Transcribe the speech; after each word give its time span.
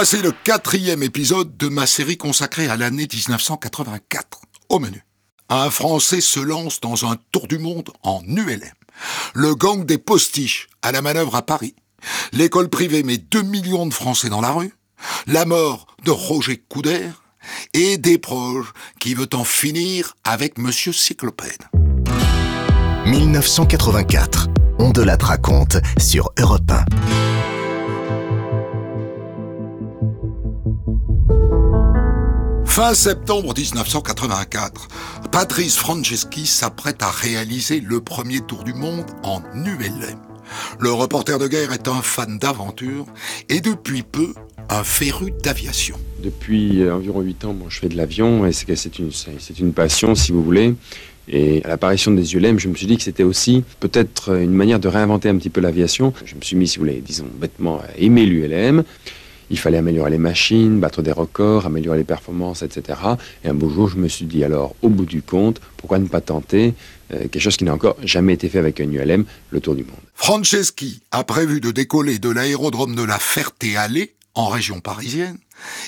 Voici 0.00 0.22
le 0.22 0.30
quatrième 0.30 1.02
épisode 1.02 1.56
de 1.56 1.66
ma 1.66 1.84
série 1.84 2.16
consacrée 2.16 2.68
à 2.68 2.76
l'année 2.76 3.08
1984. 3.12 4.42
Au 4.68 4.78
menu. 4.78 5.04
Un 5.48 5.70
Français 5.70 6.20
se 6.20 6.38
lance 6.38 6.78
dans 6.78 7.04
un 7.04 7.16
tour 7.32 7.48
du 7.48 7.58
monde 7.58 7.90
en 8.04 8.22
ULM. 8.24 8.60
Le 9.34 9.56
gang 9.56 9.84
des 9.84 9.98
postiches 9.98 10.68
à 10.82 10.92
la 10.92 11.02
manœuvre 11.02 11.34
à 11.34 11.42
Paris. 11.42 11.74
L'école 12.30 12.68
privée 12.68 13.02
met 13.02 13.16
2 13.16 13.42
millions 13.42 13.86
de 13.86 13.92
Français 13.92 14.28
dans 14.28 14.40
la 14.40 14.52
rue. 14.52 14.72
La 15.26 15.44
mort 15.44 15.88
de 16.04 16.12
Roger 16.12 16.62
Coudert. 16.68 17.24
Et 17.74 17.98
des 17.98 18.18
proches 18.18 18.72
qui 19.00 19.14
veut 19.14 19.30
en 19.34 19.42
finir 19.42 20.14
avec 20.22 20.58
Monsieur 20.58 20.92
Cyclopède. 20.92 21.64
1984. 23.04 24.46
On 24.78 24.90
de 24.90 25.02
la 25.02 25.16
raconte 25.16 25.78
sur 25.98 26.30
Europe 26.38 26.70
1. 26.70 27.37
Fin 32.78 32.94
septembre 32.94 33.54
1984, 33.56 34.86
Patrice 35.32 35.76
Franceschi 35.76 36.46
s'apprête 36.46 37.02
à 37.02 37.10
réaliser 37.10 37.80
le 37.80 38.00
premier 38.00 38.40
tour 38.40 38.62
du 38.62 38.72
monde 38.72 39.04
en 39.24 39.42
ULM. 39.52 40.20
Le 40.78 40.92
reporter 40.92 41.40
de 41.40 41.48
guerre 41.48 41.72
est 41.72 41.88
un 41.88 42.02
fan 42.02 42.38
d'aventure 42.38 43.06
et 43.48 43.60
depuis 43.60 44.04
peu 44.04 44.32
un 44.70 44.84
féru 44.84 45.32
d'aviation. 45.42 45.96
Depuis 46.22 46.82
euh, 46.82 46.94
environ 46.94 47.20
8 47.20 47.46
ans, 47.46 47.56
je 47.68 47.80
fais 47.80 47.88
de 47.88 47.96
l'avion 47.96 48.46
et 48.46 48.52
c'est 48.52 48.98
une, 49.00 49.10
une 49.58 49.72
passion 49.72 50.14
si 50.14 50.30
vous 50.30 50.44
voulez. 50.44 50.76
Et 51.26 51.64
à 51.64 51.68
l'apparition 51.70 52.12
des 52.12 52.36
ULM, 52.36 52.60
je 52.60 52.68
me 52.68 52.76
suis 52.76 52.86
dit 52.86 52.96
que 52.96 53.02
c'était 53.02 53.24
aussi 53.24 53.64
peut-être 53.80 54.38
une 54.38 54.52
manière 54.52 54.78
de 54.78 54.86
réinventer 54.86 55.28
un 55.28 55.36
petit 55.36 55.50
peu 55.50 55.60
l'aviation. 55.60 56.14
Je 56.24 56.36
me 56.36 56.42
suis 56.42 56.54
mis, 56.54 56.68
si 56.68 56.78
vous 56.78 56.84
voulez, 56.84 57.02
disons 57.04 57.26
bêtement, 57.40 57.80
à 57.80 57.98
aimer 57.98 58.24
l'ULM. 58.24 58.84
Il 59.50 59.58
fallait 59.58 59.78
améliorer 59.78 60.10
les 60.10 60.18
machines, 60.18 60.80
battre 60.80 61.02
des 61.02 61.12
records, 61.12 61.66
améliorer 61.66 61.98
les 61.98 62.04
performances, 62.04 62.62
etc. 62.62 62.98
Et 63.44 63.48
un 63.48 63.54
beau 63.54 63.68
jour, 63.68 63.88
je 63.88 63.96
me 63.96 64.08
suis 64.08 64.26
dit 64.26 64.44
alors, 64.44 64.74
au 64.82 64.88
bout 64.88 65.06
du 65.06 65.22
compte, 65.22 65.60
pourquoi 65.76 65.98
ne 65.98 66.06
pas 66.06 66.20
tenter 66.20 66.74
euh, 67.12 67.20
quelque 67.28 67.40
chose 67.40 67.56
qui 67.56 67.64
n'a 67.64 67.74
encore 67.74 67.96
jamais 68.02 68.34
été 68.34 68.48
fait 68.48 68.58
avec 68.58 68.80
un 68.80 68.90
ULM, 68.90 69.24
le 69.50 69.60
tour 69.60 69.74
du 69.74 69.84
monde? 69.84 69.94
Franceschi 70.14 71.00
a 71.10 71.24
prévu 71.24 71.60
de 71.60 71.70
décoller 71.70 72.18
de 72.18 72.28
l'aérodrome 72.28 72.94
de 72.94 73.02
la 73.02 73.18
Ferté-Allée, 73.18 74.14
en 74.34 74.48
région 74.48 74.80
parisienne, 74.80 75.38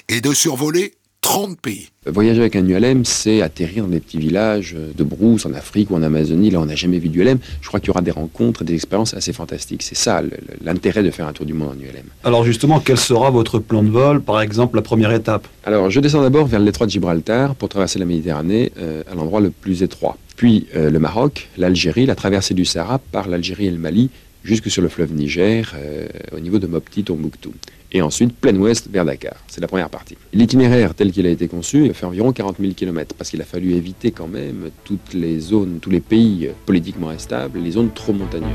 et 0.08 0.20
de 0.20 0.33
survoler 0.33 0.94
30 1.20 1.60
pays. 1.60 1.88
Voyager 2.06 2.40
avec 2.40 2.56
un 2.56 2.66
ULM, 2.66 3.04
c'est 3.04 3.42
atterrir 3.42 3.84
dans 3.84 3.90
des 3.90 4.00
petits 4.00 4.18
villages 4.18 4.74
de 4.74 5.04
brousse 5.04 5.44
en 5.46 5.52
Afrique 5.52 5.90
ou 5.90 5.94
en 5.94 6.02
Amazonie. 6.02 6.50
Là, 6.50 6.60
on 6.60 6.66
n'a 6.66 6.74
jamais 6.74 6.98
vu 6.98 7.08
d'ULM. 7.08 7.38
Je 7.60 7.68
crois 7.68 7.78
qu'il 7.78 7.88
y 7.88 7.90
aura 7.90 8.00
des 8.00 8.10
rencontres, 8.10 8.64
des 8.64 8.74
expériences 8.74 9.14
assez 9.14 9.32
fantastiques. 9.32 9.82
C'est 9.82 9.94
ça 9.94 10.22
l'intérêt 10.64 11.02
de 11.02 11.10
faire 11.10 11.28
un 11.28 11.32
tour 11.32 11.46
du 11.46 11.52
monde 11.52 11.76
en 11.76 11.80
ULM. 11.80 12.06
Alors 12.24 12.44
justement, 12.44 12.80
quel 12.80 12.96
sera 12.98 13.30
votre 13.30 13.58
plan 13.58 13.82
de 13.82 13.91
vol, 13.91 14.22
par 14.22 14.41
exemple, 14.41 14.76
la 14.76 14.82
première 14.82 15.12
étape? 15.12 15.46
Alors, 15.64 15.91
je 15.91 16.00
descends 16.00 16.22
d'abord 16.22 16.46
vers 16.46 16.58
le 16.58 16.64
détroit 16.64 16.86
de 16.86 16.92
Gibraltar 16.92 17.54
pour 17.54 17.68
traverser 17.68 17.98
la 17.98 18.06
Méditerranée 18.06 18.72
euh, 18.78 19.02
à 19.10 19.14
l'endroit 19.14 19.41
le 19.41 19.50
plus 19.50 19.82
étroit. 19.82 20.16
Puis 20.36 20.66
euh, 20.74 20.91
le 20.91 20.98
Maroc, 20.98 21.48
l'Algérie, 21.58 22.06
la 22.06 22.14
traversée 22.14 22.54
du 22.54 22.64
Sahara 22.64 22.98
par 22.98 23.28
l'Algérie 23.28 23.66
et 23.66 23.70
le 23.70 23.78
Mali 23.78 24.10
jusque 24.42 24.70
sur 24.70 24.82
le 24.82 24.88
fleuve 24.88 25.12
Niger, 25.12 25.74
euh, 25.76 26.08
au 26.34 26.41
niveau 26.41 26.58
de 26.58 26.66
Mopti, 26.66 27.04
Tombouctou 27.04 27.52
et 27.92 28.02
ensuite 28.02 28.34
plein 28.36 28.56
ouest 28.56 28.88
vers 28.91 29.05
Dakar. 29.05 29.34
C'est 29.48 29.60
la 29.60 29.69
première 29.69 29.91
partie. 29.91 30.16
L'itinéraire 30.33 30.94
tel 30.94 31.12
qu'il 31.12 31.27
a 31.27 31.30
été 31.30 31.48
conçu 31.48 31.92
fait 31.94 32.06
environ 32.06 32.32
40 32.32 32.56
000 32.60 32.72
km 32.74 33.14
parce 33.16 33.30
qu'il 33.30 33.41
a 33.42 33.44
fallu 33.44 33.72
éviter 33.72 34.10
quand 34.10 34.28
même 34.28 34.70
toutes 34.84 35.14
les 35.14 35.41
zones, 35.41 35.78
tous 35.80 35.91
les 35.91 36.00
pays 36.00 36.50
politiquement 36.66 37.10
instables, 37.10 37.58
les 37.58 37.72
zones 37.72 37.92
trop 37.92 38.12
montagneuses. 38.12 38.50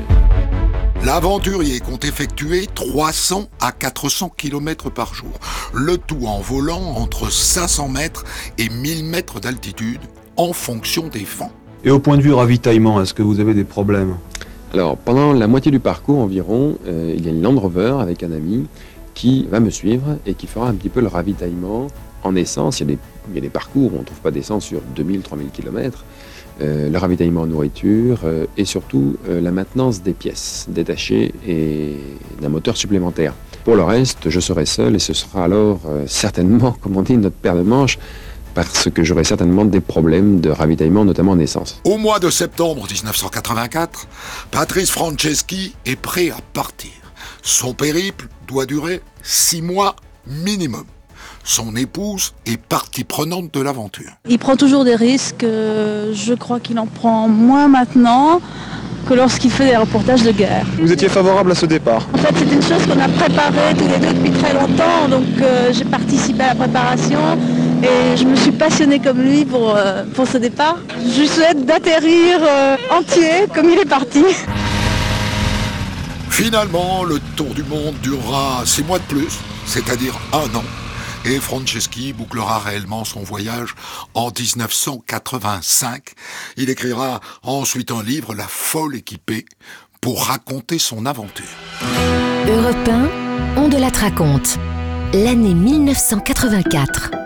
L'aventurier 1.04 1.78
compte 1.80 2.04
effectuer 2.04 2.66
300 2.74 3.48
à 3.60 3.70
400 3.70 4.32
km 4.36 4.90
par 4.90 5.14
jour, 5.14 5.30
le 5.72 5.98
tout 5.98 6.26
en 6.26 6.40
volant 6.40 6.82
entre 6.96 7.30
500 7.30 7.88
mètres 7.88 8.24
et 8.58 8.68
1000 8.68 9.04
mètres 9.04 9.38
d'altitude 9.38 10.00
en 10.36 10.52
fonction 10.52 11.08
des 11.08 11.24
vents. 11.24 11.52
Et 11.84 11.90
au 11.90 12.00
point 12.00 12.16
de 12.16 12.22
vue 12.22 12.32
ravitaillement, 12.32 13.00
est-ce 13.00 13.14
que 13.14 13.22
vous 13.22 13.38
avez 13.38 13.54
des 13.54 13.64
problèmes? 13.64 14.16
Alors, 14.72 14.96
pendant 14.96 15.32
la 15.32 15.46
moitié 15.46 15.70
du 15.70 15.78
parcours 15.78 16.18
environ, 16.18 16.76
euh, 16.86 17.14
il 17.16 17.24
y 17.24 17.28
a 17.28 17.30
une 17.30 17.40
Land 17.40 17.58
Rover 17.58 17.96
avec 18.00 18.22
un 18.22 18.32
ami 18.32 18.66
qui 19.16 19.46
va 19.50 19.58
me 19.58 19.70
suivre 19.70 20.18
et 20.26 20.34
qui 20.34 20.46
fera 20.46 20.68
un 20.68 20.74
petit 20.74 20.90
peu 20.90 21.00
le 21.00 21.08
ravitaillement 21.08 21.88
en 22.22 22.36
essence. 22.36 22.80
Il 22.80 22.90
y 22.90 23.38
a 23.38 23.40
des, 23.40 23.48
parcours 23.48 23.92
où 23.94 23.96
on 23.96 24.00
ne 24.00 24.04
trouve 24.04 24.20
pas 24.20 24.30
d'essence 24.30 24.66
sur 24.66 24.80
2000-3000 24.94 25.50
km. 25.52 26.04
Euh, 26.62 26.88
le 26.88 26.96
ravitaillement 26.96 27.42
en 27.42 27.46
nourriture 27.46 28.20
euh, 28.24 28.46
et 28.56 28.64
surtout 28.64 29.16
euh, 29.28 29.42
la 29.42 29.50
maintenance 29.50 30.00
des 30.02 30.14
pièces 30.14 30.66
détachées 30.70 31.34
et 31.46 31.96
d'un 32.40 32.48
moteur 32.48 32.76
supplémentaire. 32.76 33.34
Pour 33.64 33.74
le 33.74 33.82
reste, 33.82 34.30
je 34.30 34.40
serai 34.40 34.64
seul 34.64 34.94
et 34.94 34.98
ce 34.98 35.12
sera 35.12 35.44
alors 35.44 35.80
certainement, 36.06 36.72
comme 36.80 36.96
on 36.96 37.02
dit, 37.02 37.16
notre 37.16 37.36
paire 37.36 37.56
de 37.56 37.62
manches 37.62 37.98
parce 38.54 38.88
que 38.88 39.04
j'aurai 39.04 39.24
certainement 39.24 39.66
des 39.66 39.80
problèmes 39.80 40.40
de 40.40 40.48
ravitaillement, 40.48 41.04
notamment 41.04 41.32
en 41.32 41.38
essence. 41.38 41.78
Au 41.84 41.98
mois 41.98 42.20
de 42.20 42.30
septembre 42.30 42.86
1984, 42.90 44.08
Patrice 44.50 44.90
Franceschi 44.90 45.74
est 45.84 45.96
prêt 45.96 46.30
à 46.30 46.38
partir. 46.54 47.05
Son 47.46 47.74
périple 47.74 48.26
doit 48.48 48.66
durer 48.66 49.00
six 49.22 49.62
mois 49.62 49.94
minimum. 50.26 50.82
Son 51.44 51.76
épouse 51.76 52.34
est 52.44 52.56
partie 52.56 53.04
prenante 53.04 53.54
de 53.54 53.60
l'aventure. 53.60 54.10
Il 54.28 54.40
prend 54.40 54.56
toujours 54.56 54.82
des 54.82 54.96
risques. 54.96 55.44
Euh, 55.44 56.12
je 56.12 56.34
crois 56.34 56.58
qu'il 56.58 56.76
en 56.80 56.86
prend 56.86 57.28
moins 57.28 57.68
maintenant 57.68 58.40
que 59.08 59.14
lorsqu'il 59.14 59.52
fait 59.52 59.66
des 59.66 59.76
reportages 59.76 60.24
de 60.24 60.32
guerre. 60.32 60.66
Vous 60.80 60.90
étiez 60.92 61.08
favorable 61.08 61.52
à 61.52 61.54
ce 61.54 61.66
départ 61.66 62.08
En 62.14 62.18
fait, 62.18 62.34
c'est 62.36 62.52
une 62.52 62.62
chose 62.62 62.84
qu'on 62.84 62.98
a 63.00 63.08
préparée 63.08 63.74
tous 63.78 63.86
les 63.86 63.98
deux 64.00 64.12
depuis 64.12 64.32
très 64.32 64.52
longtemps. 64.52 65.08
Donc, 65.08 65.40
euh, 65.40 65.72
j'ai 65.72 65.84
participé 65.84 66.42
à 66.42 66.48
la 66.48 66.54
préparation 66.56 67.20
et 67.80 68.16
je 68.16 68.24
me 68.24 68.34
suis 68.34 68.50
passionnée 68.50 68.98
comme 68.98 69.22
lui 69.22 69.44
pour, 69.44 69.76
euh, 69.76 70.02
pour 70.16 70.26
ce 70.26 70.38
départ. 70.38 70.78
Je 70.98 71.20
lui 71.20 71.28
souhaite 71.28 71.64
d'atterrir 71.64 72.40
entier 72.90 73.46
comme 73.54 73.70
il 73.70 73.78
est 73.78 73.88
parti. 73.88 74.24
Finalement, 76.36 77.02
le 77.02 77.18
tour 77.34 77.54
du 77.54 77.64
monde 77.64 77.94
durera 78.02 78.62
six 78.66 78.84
mois 78.84 78.98
de 78.98 79.04
plus, 79.04 79.38
c'est-à-dire 79.64 80.20
un 80.34 80.54
an, 80.54 80.64
et 81.24 81.40
Franceschi 81.40 82.12
bouclera 82.12 82.58
réellement 82.58 83.06
son 83.06 83.20
voyage 83.22 83.74
en 84.12 84.26
1985. 84.26 86.12
Il 86.58 86.68
écrira 86.68 87.20
ensuite 87.42 87.90
un 87.90 88.02
livre, 88.02 88.34
La 88.34 88.46
folle 88.46 88.96
équipée, 88.96 89.46
pour 90.02 90.26
raconter 90.26 90.78
son 90.78 91.06
aventure. 91.06 91.46
Europe 92.46 92.90
on 93.56 93.68
de 93.68 93.78
la 93.78 93.88
raconte. 93.88 94.58
L'année 95.14 95.54
1984. 95.54 97.25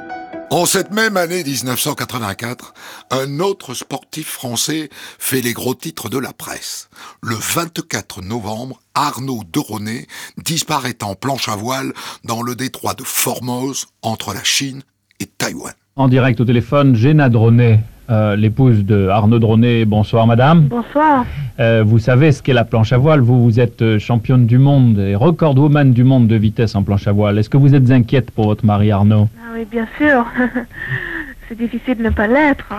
En 0.53 0.67
cette 0.67 0.91
même 0.91 1.17
année 1.17 1.45
1984, 1.45 2.75
un 3.13 3.39
autre 3.39 3.73
sportif 3.73 4.27
français 4.27 4.89
fait 5.17 5.43
les 5.43 5.53
gros 5.53 5.77
titres 5.77 6.09
de 6.09 6.19
la 6.19 6.33
presse. 6.33 6.91
Le 7.23 7.37
24 7.37 8.21
novembre, 8.23 8.81
Arnaud 8.95 9.45
Deronet 9.53 10.09
disparaît 10.39 11.05
en 11.05 11.15
planche 11.15 11.49
à 11.49 11.55
voile 11.55 11.93
dans 12.25 12.43
le 12.43 12.57
détroit 12.57 12.95
de 12.95 13.05
Formose 13.05 13.87
entre 14.03 14.35
la 14.35 14.43
Chine 14.43 14.83
et 15.21 15.27
Taïwan. 15.27 15.73
En 15.95 16.09
direct 16.09 16.41
au 16.41 16.45
téléphone, 16.45 16.97
Géna 16.97 17.29
Dronet, 17.29 17.79
euh, 18.11 18.37
l'épouse 18.37 18.85
de 18.85 19.09
Arnaud 19.09 19.39
Dronet. 19.39 19.85
Bonsoir 19.85 20.27
madame. 20.27 20.63
Bonsoir. 20.63 21.25
Euh, 21.59 21.83
vous 21.87 21.99
savez 21.99 22.33
ce 22.33 22.43
qu'est 22.43 22.53
la 22.53 22.65
planche 22.65 22.93
à 22.93 22.99
voile. 22.99 23.21
Vous, 23.21 23.43
vous 23.43 23.61
êtes 23.61 23.83
euh, 23.83 23.99
championne 23.99 24.47
du 24.47 24.59
monde 24.59 24.99
et 24.99 25.15
record 25.15 25.57
woman 25.57 25.93
du 25.93 26.05
monde 26.05 26.27
de 26.27 26.37
vitesse 26.37 26.75
en 26.75 26.83
planche 26.83 27.07
à 27.07 27.13
voile. 27.13 27.39
Est-ce 27.39 27.51
que 27.51 27.57
vous 27.57 27.75
êtes 27.75 27.91
inquiète 27.91 28.31
pour 28.31 28.47
votre 28.47 28.65
mari 28.65 28.91
Arnaud? 28.91 29.29
Ah 29.39 29.53
oui, 29.55 29.67
bien 29.71 29.87
sûr. 29.99 30.25
C'est 31.49 31.59
difficile 31.59 31.99
de 31.99 32.05
ne 32.05 32.11
pas 32.11 32.29
l'être. 32.29 32.73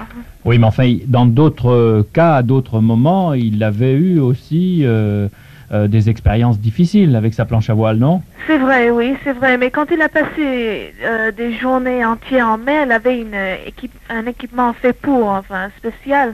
Oui, 0.46 0.58
mais 0.58 0.66
enfin, 0.66 0.98
dans 1.06 1.26
d'autres 1.26 2.06
cas, 2.14 2.36
à 2.36 2.42
d'autres 2.42 2.80
moments, 2.80 3.34
il 3.34 3.62
avait 3.64 3.94
eu 3.94 4.20
aussi 4.20 4.82
euh, 4.84 5.28
des 5.72 6.10
expériences 6.10 6.60
difficiles 6.60 7.16
avec 7.16 7.34
sa 7.34 7.46
planche 7.46 7.70
à 7.70 7.74
voile, 7.74 7.98
non? 7.98 8.22
C'est 8.48 8.58
vrai, 8.58 8.90
oui, 8.90 9.16
c'est 9.24 9.34
vrai. 9.34 9.58
Mais 9.58 9.72
quand 9.72 9.86
il 9.92 10.02
a 10.02 10.10
passé 10.10 10.94
euh, 11.04 11.32
des 11.32 11.54
journées 11.58 12.04
entières 12.06 12.50
en 12.50 12.58
mer, 12.58 12.86
il 12.86 12.92
avait 12.92 13.20
une, 13.22 13.38
équipe, 13.66 13.94
un 14.10 14.26
équipement 14.26 14.74
fait 14.74 14.94
pour, 14.94 15.30
enfin 15.30 15.70
spécial. 15.78 16.34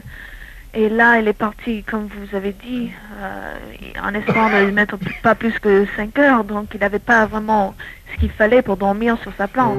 Et 0.74 0.88
là, 0.88 1.18
il 1.18 1.28
est 1.28 1.32
parti, 1.32 1.82
comme 1.82 2.08
vous 2.08 2.36
avez 2.36 2.52
dit, 2.52 2.90
euh, 3.20 3.54
en 4.02 4.14
espérant 4.14 4.50
ne 4.50 4.70
mettre 4.70 4.98
pas 5.22 5.34
plus 5.34 5.58
que 5.58 5.86
5 5.96 6.18
heures. 6.18 6.44
Donc, 6.44 6.68
il 6.74 6.80
n'avait 6.80 6.98
pas 6.98 7.26
vraiment 7.26 7.74
ce 8.12 8.20
qu'il 8.20 8.30
fallait 8.30 8.62
pour 8.62 8.76
dormir 8.76 9.16
sur 9.22 9.32
sa 9.38 9.48
planche. 9.48 9.78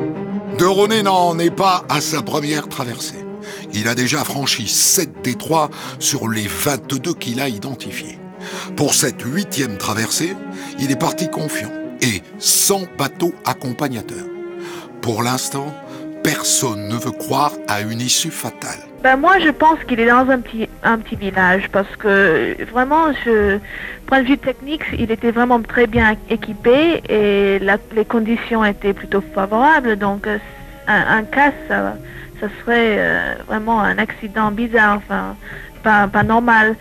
De 0.58 0.66
René 0.66 1.04
n'en 1.04 1.38
est 1.40 1.56
pas 1.56 1.84
à 1.90 2.02
sa 2.02 2.22
première 2.22 2.68
traversée. 2.70 3.26
Il 3.74 3.88
a 3.88 3.96
déjà 3.96 4.24
franchi 4.24 4.68
7 4.68 5.22
détroits 5.24 5.70
sur 6.00 6.28
les 6.30 6.48
22 6.48 7.14
qu'il 7.14 7.40
a 7.40 7.50
identifiés. 7.50 8.18
Pour 8.76 8.94
cette 8.94 9.22
huitième 9.22 9.78
traversée, 9.78 10.36
il 10.80 10.92
est 10.92 11.00
parti 11.00 11.30
confiant 11.30 11.72
et 12.02 12.22
sans 12.38 12.84
bateau 12.98 13.34
accompagnateur. 13.46 14.26
Pour 15.02 15.24
l'instant, 15.24 15.74
personne 16.24 16.88
ne 16.88 16.96
veut 16.96 17.12
croire 17.12 17.54
à 17.68 17.82
une 17.82 18.02
issue 18.02 18.32
fatale. 18.32 18.80
Ben 19.04 19.16
moi, 19.16 19.40
je 19.40 19.50
pense 19.50 19.80
qu'il 19.88 20.00
est 20.00 20.08
dans 20.08 20.30
un 20.30 20.40
petit, 20.40 20.68
un 20.84 20.98
petit 20.98 21.16
village 21.16 21.70
parce 21.72 21.96
que 21.96 22.58
vraiment, 22.70 23.14
je, 23.24 23.58
point 24.08 24.22
de 24.22 24.28
vue 24.28 24.38
technique, 24.38 24.84
il 24.98 25.10
était 25.12 25.32
vraiment 25.32 25.62
très 25.62 25.88
bien 25.88 26.18
équipé 26.30 27.02
et 27.08 27.60
les 27.60 28.06
conditions 28.06 28.66
étaient 28.66 28.94
plutôt 28.94 29.24
favorables. 29.34 29.96
Donc, 29.98 30.28
euh, 30.28 30.38
un, 30.88 31.18
un 31.18 31.24
cas, 31.24 31.54
ça, 31.70 31.96
ça 32.42 32.48
serait 32.60 32.98
euh, 33.00 33.36
vraiment 33.48 33.80
un 33.82 33.98
accident 33.98 34.52
bizarre, 34.52 34.98
enfin, 34.98 35.36
pas, 35.84 36.08
pas 36.08 36.24
normal. 36.24 36.76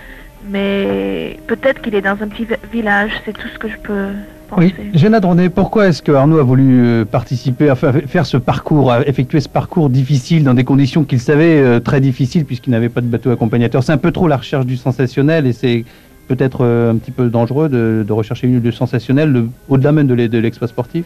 Mais 0.50 1.38
peut-être 1.46 1.80
qu'il 1.82 1.94
est 1.94 2.00
dans 2.00 2.10
un 2.22 2.28
petit 2.28 2.44
vi- 2.44 2.56
village, 2.72 3.10
c'est 3.24 3.32
tout 3.32 3.48
ce 3.52 3.58
que 3.58 3.68
je 3.68 3.76
peux 3.82 4.06
penser. 4.48 4.74
Oui, 4.78 4.90
Géna 4.94 5.20
Dronet, 5.20 5.48
pourquoi 5.50 5.88
est-ce 5.88 6.00
que 6.02 6.12
Arnaud 6.12 6.38
a 6.38 6.42
voulu 6.42 6.82
euh, 6.84 7.04
participer, 7.04 7.70
enfin 7.70 7.92
faire 8.06 8.24
ce 8.24 8.36
parcours, 8.36 8.92
à 8.92 9.06
effectuer 9.06 9.40
ce 9.40 9.48
parcours 9.48 9.90
difficile 9.90 10.44
dans 10.44 10.54
des 10.54 10.64
conditions 10.64 11.04
qu'il 11.04 11.20
savait 11.20 11.60
euh, 11.60 11.80
très 11.80 12.00
difficiles 12.00 12.44
puisqu'il 12.44 12.70
n'avait 12.70 12.88
pas 12.88 13.00
de 13.00 13.06
bateau 13.06 13.30
accompagnateur? 13.30 13.82
C'est 13.82 13.92
un 13.92 13.98
peu 13.98 14.12
trop 14.12 14.28
la 14.28 14.36
recherche 14.36 14.64
du 14.64 14.76
sensationnel 14.76 15.46
et 15.46 15.52
c'est 15.52 15.84
peut-être 16.28 16.64
euh, 16.64 16.92
un 16.92 16.96
petit 16.96 17.10
peu 17.10 17.28
dangereux 17.28 17.68
de, 17.68 18.04
de 18.06 18.12
rechercher 18.12 18.46
une 18.46 18.60
du 18.60 18.72
sensationnel 18.72 19.30
le- 19.30 19.48
au-delà 19.68 19.92
même 19.92 20.06
de 20.06 20.14
l'e- 20.14 20.28
de 20.28 20.38
l'exploit 20.38 20.68
sportif? 20.68 21.04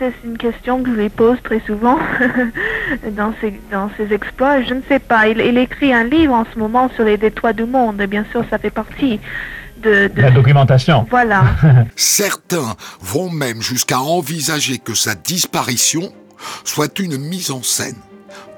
C'est 0.00 0.12
une 0.24 0.38
question 0.38 0.82
que 0.82 0.90
je 0.90 0.94
lui 0.96 1.08
pose 1.08 1.36
très 1.44 1.60
souvent 1.66 1.98
dans, 3.16 3.34
ses, 3.40 3.60
dans 3.70 3.90
ses 3.96 4.12
exploits. 4.14 4.62
Je 4.62 4.74
ne 4.74 4.80
sais 4.88 4.98
pas. 4.98 5.28
Il, 5.28 5.40
il 5.40 5.58
écrit 5.58 5.92
un 5.92 6.04
livre 6.04 6.32
en 6.34 6.44
ce 6.52 6.58
moment 6.58 6.88
sur 6.94 7.04
les 7.04 7.16
détroits 7.18 7.52
du 7.52 7.64
monde. 7.64 8.00
Et 8.00 8.06
bien 8.06 8.24
sûr, 8.30 8.44
ça 8.48 8.58
fait 8.58 8.70
partie 8.70 9.20
de... 9.82 10.08
de- 10.14 10.22
La 10.22 10.30
documentation. 10.30 11.06
Voilà. 11.10 11.44
Certains 11.96 12.74
vont 13.00 13.30
même 13.30 13.60
jusqu'à 13.62 13.98
envisager 14.00 14.78
que 14.78 14.94
sa 14.94 15.14
disparition 15.14 16.12
soit 16.64 16.98
une 16.98 17.18
mise 17.18 17.50
en 17.50 17.62
scène 17.62 17.96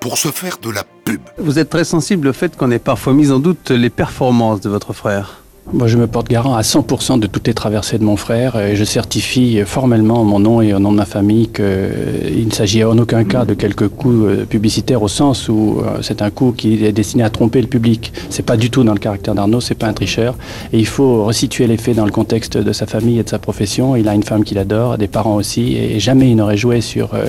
pour 0.01 0.17
se 0.17 0.29
faire 0.29 0.59
de 0.63 0.71
la 0.71 0.85
pub. 1.05 1.21
Vous 1.39 1.59
êtes 1.59 1.71
très 1.71 1.85
sensible 1.85 2.29
au 2.29 2.33
fait 2.33 2.57
qu'on 2.57 2.71
ait 2.71 2.79
parfois 2.79 3.13
mis 3.15 3.31
en 3.33 3.39
doute 3.39 3.71
les 3.71 3.91
performances 3.91 4.61
de 4.61 4.69
votre 4.71 4.93
frère. 4.93 5.40
Moi, 5.73 5.87
je 5.87 5.97
me 5.97 6.09
porte 6.09 6.29
garant 6.29 6.55
à 6.55 6.63
100% 6.63 7.21
de 7.21 7.29
toutes 7.29 7.47
les 7.47 7.55
traversées 7.55 7.99
de 7.99 8.05
mon 8.05 8.17
frère 8.17 8.59
et 8.59 8.75
je 8.75 8.83
certifie 8.83 9.61
formellement 9.65 10.21
en 10.21 10.25
mon 10.25 10.41
nom 10.41 10.61
et 10.61 10.75
au 10.75 10.81
nom 10.81 10.91
de 10.91 10.97
ma 10.97 11.05
famille 11.05 11.49
qu'il 11.49 12.47
ne 12.47 12.53
s'agit 12.53 12.83
en 12.83 12.99
aucun 12.99 13.23
cas 13.23 13.45
de 13.45 13.55
quelques 13.55 13.87
coups 13.89 14.25
euh, 14.25 14.45
publicitaires 14.47 15.01
au 15.01 15.07
sens 15.09 15.49
où 15.49 15.81
euh, 15.81 15.99
c'est 16.03 16.23
un 16.23 16.31
coup 16.31 16.53
qui 16.57 16.85
est 16.85 16.91
destiné 16.93 17.23
à 17.23 17.31
tromper 17.31 17.61
le 17.61 17.69
public. 17.69 18.13
C'est 18.31 18.45
pas 18.45 18.57
du 18.57 18.71
tout 18.71 18.83
dans 18.83 18.95
le 18.95 18.99
caractère 18.99 19.35
d'Arnaud, 19.35 19.61
c'est 19.61 19.77
pas 19.77 19.87
un 19.87 19.93
tricheur. 19.93 20.35
Et 20.73 20.79
il 20.79 20.87
faut 20.87 21.25
resituer 21.25 21.67
les 21.67 21.77
faits 21.77 21.97
dans 21.97 22.05
le 22.05 22.11
contexte 22.11 22.59
de 22.59 22.73
sa 22.73 22.87
famille 22.87 23.19
et 23.19 23.23
de 23.23 23.29
sa 23.29 23.39
profession. 23.39 23.97
Il 23.97 24.09
a 24.09 24.15
une 24.15 24.23
femme 24.25 24.45
qu'il 24.45 24.59
adore, 24.59 24.99
des 24.99 25.09
parents 25.09 25.37
aussi, 25.37 25.77
et 25.77 26.01
jamais 26.01 26.31
il 26.31 26.37
n'aurait 26.37 26.57
joué 26.57 26.81
sur 26.81 27.15
euh, 27.15 27.27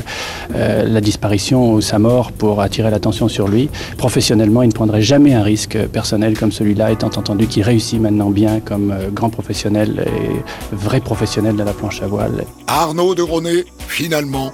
euh, 0.56 0.88
la 0.88 1.01
disparition 1.01 1.74
ou 1.74 1.81
sa 1.81 2.00
mort 2.00 2.31
pour 2.31 2.62
attirer 2.62 2.89
l'attention 2.89 3.28
sur 3.28 3.48
lui. 3.48 3.69
Professionnellement, 3.98 4.63
il 4.63 4.69
ne 4.69 4.74
prendrait 4.74 5.01
jamais 5.01 5.33
un 5.33 5.44
risque 5.44 5.78
personnel 5.88 6.38
comme 6.38 6.51
celui-là, 6.51 6.92
étant 6.92 7.07
entendu 7.07 7.48
qu'il 7.48 7.63
réussit 7.63 8.00
maintenant 8.00 8.20
bien 8.29 8.59
comme 8.59 8.91
euh, 8.91 9.09
grand 9.09 9.29
professionnel 9.29 10.06
et 10.07 10.75
vrai 10.75 11.00
professionnel 11.00 11.56
de 11.56 11.63
la 11.63 11.73
planche 11.73 12.01
à 12.01 12.07
voile. 12.07 12.45
Arnaud 12.68 13.15
de 13.15 13.21
Ronet, 13.21 13.65
finalement, 13.79 14.51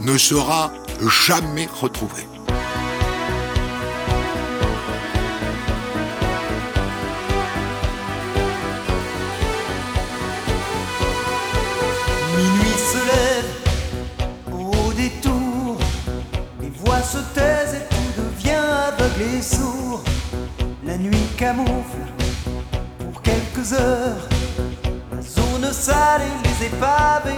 ne 0.00 0.18
sera 0.18 0.72
jamais 1.26 1.68
retrouvé. 1.80 2.22
Minuit 12.36 12.78
se 12.92 12.98
lève 13.12 13.50
au 14.52 14.92
détour, 14.92 15.78
les 16.60 16.70
voix 16.84 17.00
se 17.00 17.18
taisent 17.34 17.74
et 17.74 17.94
tout 17.94 18.22
devient 18.22 18.62
aveugle 18.88 19.38
et 19.38 19.42
sourd. 19.42 20.02
La 20.84 20.98
nuit 20.98 21.26
camoufle 21.36 22.06
quelques 23.66 23.80
heures. 23.80 24.28
La 25.12 25.22
zone 25.22 25.72
sale 25.72 26.22
et 26.22 26.48
les 26.48 26.66
épaves 26.66 27.35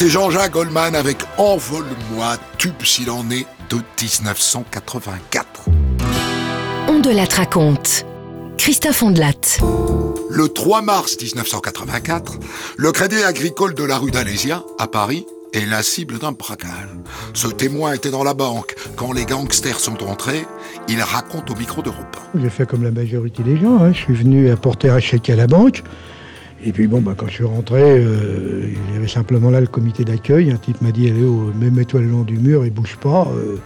C'était 0.00 0.12
Jean-Jacques 0.12 0.52
Goldman 0.52 0.94
avec 0.94 1.18
Envole-moi, 1.36 2.38
tube 2.56 2.82
s'il 2.82 3.10
en 3.10 3.28
est, 3.30 3.44
de 3.68 3.76
1984. 4.00 5.66
On 6.88 7.00
de 7.00 7.10
la 7.10 7.26
raconte. 7.26 8.06
Christophe 8.56 9.02
Ondelat. 9.02 9.58
Le 10.30 10.48
3 10.48 10.80
mars 10.80 11.18
1984, 11.20 12.38
le 12.78 12.92
Crédit 12.92 13.22
agricole 13.22 13.74
de 13.74 13.84
la 13.84 13.98
rue 13.98 14.10
d'Alésia, 14.10 14.64
à 14.78 14.86
Paris, 14.86 15.26
est 15.52 15.66
la 15.66 15.82
cible 15.82 16.18
d'un 16.18 16.32
braquage. 16.32 16.88
Ce 17.34 17.48
témoin 17.48 17.92
était 17.92 18.10
dans 18.10 18.24
la 18.24 18.32
banque. 18.32 18.76
Quand 18.96 19.12
les 19.12 19.26
gangsters 19.26 19.80
sont 19.80 20.02
entrés, 20.04 20.46
il 20.88 21.02
raconte 21.02 21.50
au 21.50 21.56
micro 21.56 21.82
d'Europe 21.82 22.16
J'ai 22.40 22.48
fait 22.48 22.66
comme 22.66 22.84
la 22.84 22.90
majorité 22.90 23.42
des 23.42 23.58
gens. 23.58 23.76
hein. 23.82 23.92
Je 23.92 23.98
suis 23.98 24.14
venu 24.14 24.48
apporter 24.50 24.88
un 24.88 24.98
chèque 24.98 25.28
à 25.28 25.36
la 25.36 25.46
banque. 25.46 25.82
Et 26.64 26.72
puis 26.72 26.86
bon, 26.86 27.00
bah, 27.00 27.14
quand 27.16 27.26
je 27.26 27.34
suis 27.34 27.44
rentré, 27.44 27.80
euh, 27.80 28.66
il 28.66 28.94
y 28.94 28.98
avait 28.98 29.08
simplement 29.08 29.50
là 29.50 29.60
le 29.60 29.66
comité 29.66 30.04
d'accueil. 30.04 30.50
Un 30.50 30.56
type 30.56 30.80
m'a 30.82 30.92
dit 30.92 31.08
Allez, 31.08 31.24
oh, 31.24 31.50
mets-toi 31.58 32.00
le 32.00 32.08
long 32.08 32.22
du 32.22 32.38
mur 32.38 32.64
et 32.64 32.70
bouge 32.70 32.96
pas. 33.00 33.28
Euh, 33.34 33.56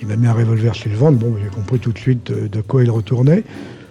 il 0.00 0.08
m'a 0.08 0.16
mis 0.16 0.26
un 0.26 0.32
revolver 0.32 0.74
sur 0.74 0.90
le 0.90 0.96
ventre. 0.96 1.18
Bon, 1.18 1.34
j'ai 1.42 1.50
compris 1.50 1.78
tout 1.78 1.92
de 1.92 1.98
suite 1.98 2.30
euh, 2.30 2.48
de 2.48 2.62
quoi 2.62 2.82
il 2.82 2.90
retournait. 2.90 3.44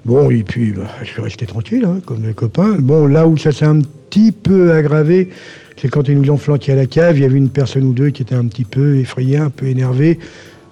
Bon, 0.06 0.32
et 0.32 0.44
puis 0.44 0.72
bah, 0.72 0.88
je 1.04 1.08
suis 1.08 1.22
resté 1.22 1.46
tranquille, 1.46 1.86
hein, 1.86 2.00
comme 2.06 2.26
les 2.26 2.34
copains. 2.34 2.78
Bon, 2.80 3.06
là 3.06 3.28
où 3.28 3.38
ça 3.38 3.52
s'est 3.52 3.66
un 3.66 3.82
petit 3.82 4.32
peu 4.32 4.74
aggravé, 4.74 5.30
c'est 5.78 5.90
quand 5.90 6.08
ils 6.08 6.20
nous 6.20 6.32
ont 6.32 6.38
flanqué 6.38 6.72
à 6.72 6.76
la 6.76 6.88
cave. 6.88 7.18
Il 7.18 7.22
y 7.22 7.26
avait 7.26 7.38
une 7.38 7.50
personne 7.50 7.84
ou 7.84 7.94
deux 7.94 8.10
qui 8.10 8.24
était 8.24 8.36
un 8.36 8.48
petit 8.48 8.66
peu 8.66 8.98
effrayée, 8.98 9.38
un 9.38 9.52
peu 9.52 9.68
énervée. 9.68 10.18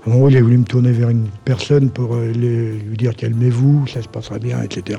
Au 0.08 0.10
moment 0.10 0.26
où 0.26 0.30
j'ai 0.32 0.42
voulu 0.42 0.58
me 0.58 0.64
tourner 0.64 0.94
vers 0.94 1.10
une 1.10 1.28
personne 1.46 1.90
pour 1.90 2.16
lui 2.16 2.98
dire 2.98 3.14
calmez-vous, 3.16 3.86
ça 3.88 4.02
se 4.02 4.08
passera 4.08 4.40
bien, 4.40 4.62
etc. 4.64 4.98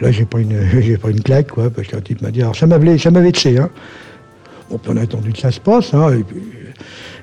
Là, 0.00 0.10
j'ai 0.12 0.24
pas 0.24 0.40
une, 0.40 0.58
j'ai 0.80 0.96
pas 0.98 1.10
une 1.10 1.22
claque, 1.22 1.48
quoi, 1.48 1.70
parce 1.70 1.88
qu'un 1.88 2.00
type 2.00 2.22
m'a 2.22 2.30
dit, 2.30 2.42
alors 2.42 2.56
ça 2.56 2.66
m'avait, 2.66 2.98
ça 2.98 3.10
m'avait 3.10 3.26
vexé, 3.26 3.58
hein. 3.58 3.70
Bon, 4.70 4.78
puis 4.78 4.90
on 4.94 4.96
a 4.96 5.02
attendu 5.02 5.32
que 5.32 5.38
ça 5.38 5.50
se 5.50 5.60
passe, 5.60 5.94
hein, 5.94 6.12
et 6.12 6.22
puis 6.24 6.42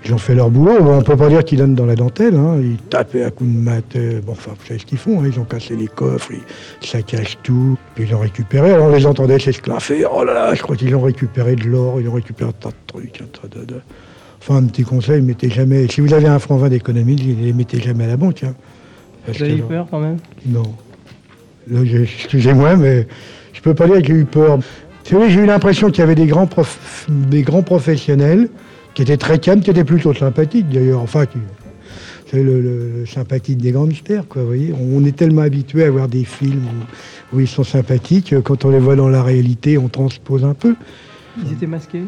ils 0.05 0.13
ont 0.13 0.17
fait 0.17 0.33
leur 0.33 0.49
boulot. 0.49 0.77
On 0.81 1.01
peut 1.01 1.15
pas 1.17 1.27
dire 1.29 1.43
qu'ils 1.43 1.57
donnent 1.59 1.75
dans 1.75 1.85
la 1.85 1.95
dentelle, 1.95 2.35
hein. 2.35 2.57
Ils 2.61 2.77
tapaient 2.77 3.23
à 3.23 3.31
coups 3.31 3.49
de 3.51 3.57
mat, 3.57 3.83
euh, 3.95 4.21
bon, 4.21 4.31
enfin, 4.31 4.51
vous 4.57 4.65
savez 4.65 4.79
ce 4.79 4.85
qu'ils 4.85 4.97
font, 4.97 5.21
hein. 5.21 5.29
Ils 5.31 5.39
ont 5.39 5.43
cassé 5.43 5.75
les 5.75 5.87
coffres, 5.87 6.31
ils 6.31 6.87
saccagent 6.87 7.37
tout, 7.43 7.77
puis 7.95 8.05
ils 8.07 8.15
ont 8.15 8.19
récupéré. 8.19 8.71
Alors 8.71 8.87
on 8.87 8.95
les 8.95 9.05
entendait 9.05 9.39
s'esclaffer, 9.39 10.05
oh 10.05 10.23
là 10.23 10.33
là, 10.33 10.53
je 10.55 10.61
crois 10.63 10.75
qu'ils 10.77 10.95
ont 10.95 11.01
récupéré 11.01 11.55
de 11.55 11.65
l'or, 11.65 11.99
ils 12.01 12.07
ont 12.07 12.13
récupéré 12.13 12.49
un 12.49 12.53
tas 12.53 12.69
de 12.69 12.75
trucs, 12.87 13.21
un 13.21 13.25
tas 13.25 13.47
de... 13.59 13.65
de- 13.65 13.81
Enfin, 14.39 14.57
un 14.57 14.63
petit 14.65 14.83
conseil, 14.83 15.21
mettez 15.21 15.49
jamais, 15.49 15.87
si 15.87 16.01
vous 16.01 16.13
avez 16.13 16.27
un 16.27 16.37
franc 16.37 16.57
20 16.57 16.67
d'économie, 16.67 17.15
ne 17.15 17.45
les 17.45 17.53
mettez 17.53 17.79
jamais 17.79 18.03
à 18.03 18.07
la 18.07 18.17
banque, 18.17 18.43
hein. 18.43 18.53
Parce 19.25 19.37
Vous 19.37 19.43
avez 19.45 19.55
eu 19.57 19.61
peur 19.61 19.87
quand 19.89 20.01
même? 20.01 20.17
Non. 20.45 20.63
J'ai- 21.83 22.03
excusez-moi, 22.03 22.75
mais 22.75 23.07
je 23.53 23.61
peux 23.61 23.73
pas 23.73 23.87
dire 23.87 24.01
que 24.01 24.07
j'ai 24.07 24.13
eu 24.13 24.25
peur. 24.25 24.57
Vous 24.57 24.63
savez, 25.09 25.29
j'ai 25.29 25.41
eu 25.41 25.45
l'impression 25.45 25.89
qu'il 25.89 25.99
y 25.99 26.03
avait 26.03 26.15
des 26.15 26.27
grands, 26.27 26.47
prof- 26.47 27.07
des 27.09 27.41
grands 27.41 27.63
professionnels 27.63 28.49
qui 28.93 29.01
étaient 29.01 29.17
très 29.17 29.39
calmes, 29.39 29.61
qui 29.61 29.69
étaient 29.71 29.83
plutôt 29.83 30.13
sympathiques 30.13 30.69
d'ailleurs. 30.69 31.01
Enfin, 31.01 31.25
qui, 31.25 31.37
c'est 32.29 32.41
le, 32.43 32.59
le- 32.61 32.91
le 32.99 33.05
sympathique 33.05 33.57
des 33.57 33.71
gangsters, 33.71 34.27
quoi, 34.27 34.41
vous 34.41 34.47
voyez. 34.47 34.73
On 34.73 35.03
est 35.05 35.15
tellement 35.15 35.41
habitué 35.41 35.83
à 35.83 35.91
voir 35.91 36.07
des 36.07 36.23
films 36.23 36.65
où, 37.33 37.35
où 37.35 37.39
ils 37.39 37.47
sont 37.47 37.63
sympathiques, 37.63 38.33
quand 38.43 38.65
on 38.65 38.69
les 38.69 38.79
voit 38.79 38.95
dans 38.95 39.09
la 39.09 39.23
réalité, 39.23 39.77
on 39.77 39.87
transpose 39.89 40.43
un 40.45 40.53
peu. 40.53 40.75
Ils 41.45 41.51
étaient 41.53 41.67
masqués? 41.67 42.03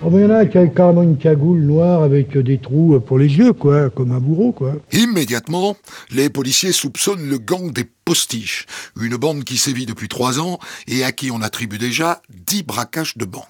Oh, 0.00 0.10
ben, 0.10 0.18
il 0.20 0.22
y 0.22 0.26
en 0.26 0.30
a 0.30 0.46
qui 0.46 0.56
a 0.58 0.66
carrément 0.68 1.02
une 1.02 1.16
cagoule 1.16 1.58
noire 1.62 2.04
avec 2.04 2.36
euh, 2.36 2.42
des 2.44 2.58
trous 2.58 3.00
pour 3.00 3.18
les 3.18 3.26
yeux, 3.36 3.52
quoi, 3.52 3.90
comme 3.90 4.12
un 4.12 4.20
bourreau, 4.20 4.52
quoi. 4.52 4.74
Immédiatement, 4.92 5.76
les 6.14 6.28
policiers 6.30 6.70
soupçonnent 6.70 7.28
le 7.28 7.38
gang 7.38 7.72
des 7.72 7.82
postiches, 8.08 8.64
une 8.98 9.16
bande 9.16 9.44
qui 9.44 9.58
sévit 9.58 9.84
depuis 9.84 10.08
trois 10.08 10.40
ans 10.40 10.58
et 10.86 11.04
à 11.04 11.12
qui 11.12 11.30
on 11.30 11.42
attribue 11.42 11.76
déjà 11.76 12.22
dix 12.30 12.62
braquages 12.62 13.18
de 13.18 13.26
banques. 13.26 13.44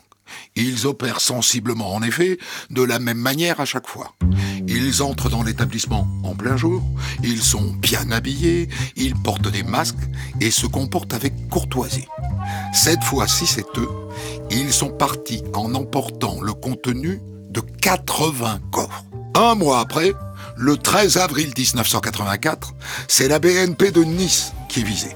Ils 0.57 0.85
opèrent 0.85 1.21
sensiblement, 1.21 1.95
en 1.95 2.03
effet, 2.03 2.39
de 2.71 2.83
la 2.83 2.99
même 2.99 3.19
manière 3.19 3.61
à 3.61 3.65
chaque 3.65 3.87
fois. 3.87 4.17
Ils 4.67 5.01
entrent 5.01 5.31
dans 5.31 5.45
l'établissement 5.45 6.09
en 6.25 6.35
plein 6.35 6.57
jour, 6.57 6.83
ils 7.23 7.41
sont 7.41 7.73
bien 7.75 8.11
habillés, 8.11 8.69
ils 8.97 9.15
portent 9.15 9.49
des 9.49 9.63
masques 9.63 9.95
et 10.41 10.51
se 10.51 10.67
comportent 10.67 11.15
avec 11.15 11.49
courtoisie. 11.49 12.09
Cette 12.75 13.05
fois-ci, 13.05 13.47
c'est 13.47 13.79
eux. 13.79 13.91
Ils 14.51 14.73
sont 14.73 14.91
partis 14.91 15.45
en 15.55 15.73
emportant 15.77 16.41
le 16.41 16.53
contenu 16.53 17.21
de 17.49 17.61
80 17.61 18.59
coffres. 18.73 19.05
Un 19.37 19.55
mois 19.55 19.79
après, 19.79 20.15
le 20.59 20.77
13 20.77 21.19
avril 21.19 21.53
1984, 21.57 22.75
c'est 23.07 23.29
la 23.29 23.39
BNP 23.39 23.93
de 23.93 24.03
Nice 24.03 24.53
qui 24.69 24.81
est 24.81 24.85
visée. 24.85 25.15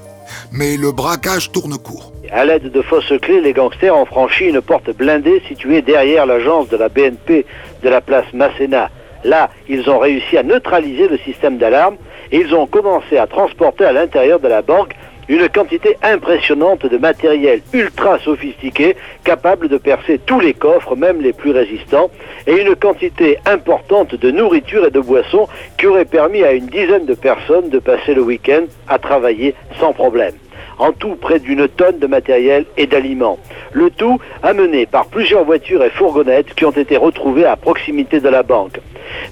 Mais 0.53 0.77
le 0.77 0.91
braquage 0.91 1.51
tourne 1.51 1.77
court. 1.77 2.13
À 2.31 2.45
l'aide 2.45 2.71
de 2.71 2.81
fausses 2.81 3.11
clés, 3.21 3.41
les 3.41 3.51
gangsters 3.51 3.95
ont 3.95 4.05
franchi 4.05 4.45
une 4.45 4.61
porte 4.61 4.89
blindée 4.95 5.41
située 5.47 5.81
derrière 5.81 6.25
l'agence 6.25 6.69
de 6.69 6.77
la 6.77 6.87
BNP 6.87 7.45
de 7.83 7.89
la 7.89 7.99
place 7.99 8.25
Masséna. 8.33 8.89
Là, 9.25 9.49
ils 9.67 9.89
ont 9.89 9.99
réussi 9.99 10.37
à 10.37 10.43
neutraliser 10.43 11.09
le 11.09 11.17
système 11.17 11.57
d'alarme 11.57 11.97
et 12.31 12.39
ils 12.39 12.55
ont 12.55 12.65
commencé 12.65 13.17
à 13.17 13.27
transporter 13.27 13.83
à 13.83 13.91
l'intérieur 13.91 14.39
de 14.39 14.47
la 14.47 14.61
banque 14.61 14.93
une 15.29 15.47
quantité 15.49 15.97
impressionnante 16.03 16.85
de 16.85 16.97
matériel 16.97 17.61
ultra 17.73 18.19
sophistiqué 18.19 18.95
capable 19.23 19.67
de 19.67 19.77
percer 19.77 20.19
tous 20.25 20.39
les 20.39 20.53
coffres, 20.53 20.95
même 20.95 21.21
les 21.21 21.33
plus 21.33 21.51
résistants, 21.51 22.09
et 22.47 22.61
une 22.61 22.75
quantité 22.75 23.37
importante 23.45 24.15
de 24.15 24.31
nourriture 24.31 24.85
et 24.85 24.91
de 24.91 24.99
boissons 24.99 25.47
qui 25.77 25.87
aurait 25.87 26.05
permis 26.05 26.43
à 26.43 26.53
une 26.53 26.67
dizaine 26.67 27.05
de 27.05 27.13
personnes 27.13 27.69
de 27.69 27.79
passer 27.79 28.13
le 28.13 28.21
week-end 28.21 28.63
à 28.87 28.99
travailler 28.99 29.55
sans 29.79 29.93
problème. 29.93 30.33
En 30.79 30.91
tout, 30.91 31.15
près 31.15 31.39
d'une 31.39 31.67
tonne 31.67 31.99
de 31.99 32.07
matériel 32.07 32.65
et 32.77 32.87
d'aliments. 32.87 33.37
Le 33.71 33.89
tout 33.89 34.19
amené 34.41 34.85
par 34.85 35.05
plusieurs 35.05 35.43
voitures 35.45 35.83
et 35.83 35.89
fourgonnettes 35.91 36.53
qui 36.55 36.65
ont 36.65 36.71
été 36.71 36.97
retrouvées 36.97 37.45
à 37.45 37.55
proximité 37.55 38.19
de 38.19 38.29
la 38.29 38.43
banque. 38.43 38.79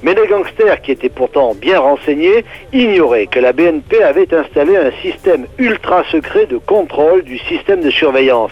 Mais 0.04 0.14
les 0.14 0.28
gangsters, 0.28 0.82
qui 0.82 0.92
étaient 0.92 1.10
pourtant 1.10 1.54
bien 1.56 1.80
renseignés, 1.80 2.46
ignoraient 2.74 3.28
que 3.28 3.40
la 3.40 3.54
BNP 3.54 4.04
avait 4.04 4.34
installé 4.34 4.78
un 4.78 4.92
système 5.02 5.46
ultra 5.58 6.04
secret 6.12 6.46
de 6.46 6.58
contrôle 6.58 7.24
du 7.24 7.38
système 7.40 7.82
de 7.82 7.90
surveillance. 7.92 8.52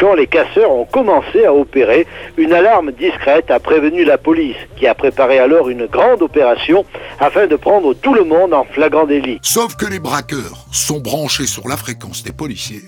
Quand 0.00 0.14
les 0.14 0.26
casseurs 0.26 0.70
ont 0.70 0.86
commencé 0.86 1.44
à 1.44 1.52
opérer, 1.52 2.06
une 2.38 2.54
alarme 2.54 2.90
discrète 2.90 3.50
a 3.50 3.60
prévenu 3.60 4.02
la 4.04 4.16
police, 4.16 4.56
qui 4.76 4.86
a 4.86 4.94
préparé 4.94 5.38
alors 5.38 5.68
une 5.68 5.84
grande 5.84 6.22
opération 6.22 6.86
afin 7.18 7.46
de 7.46 7.54
prendre 7.54 7.92
tout 7.92 8.14
le 8.14 8.24
monde 8.24 8.54
en 8.54 8.64
flagrant 8.64 9.04
délit. 9.04 9.38
Sauf 9.42 9.76
que 9.76 9.84
les 9.84 9.98
braqueurs 9.98 10.64
sont 10.72 11.00
branchés 11.00 11.46
sur 11.46 11.68
la 11.68 11.76
fréquence 11.76 12.22
des 12.22 12.32
policiers, 12.32 12.80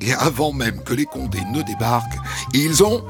et 0.00 0.12
avant 0.18 0.52
même 0.52 0.82
que 0.84 0.92
les 0.92 1.04
condés 1.04 1.38
ne 1.54 1.62
débarquent, 1.62 2.18
ils 2.52 2.82
ont 2.82 3.00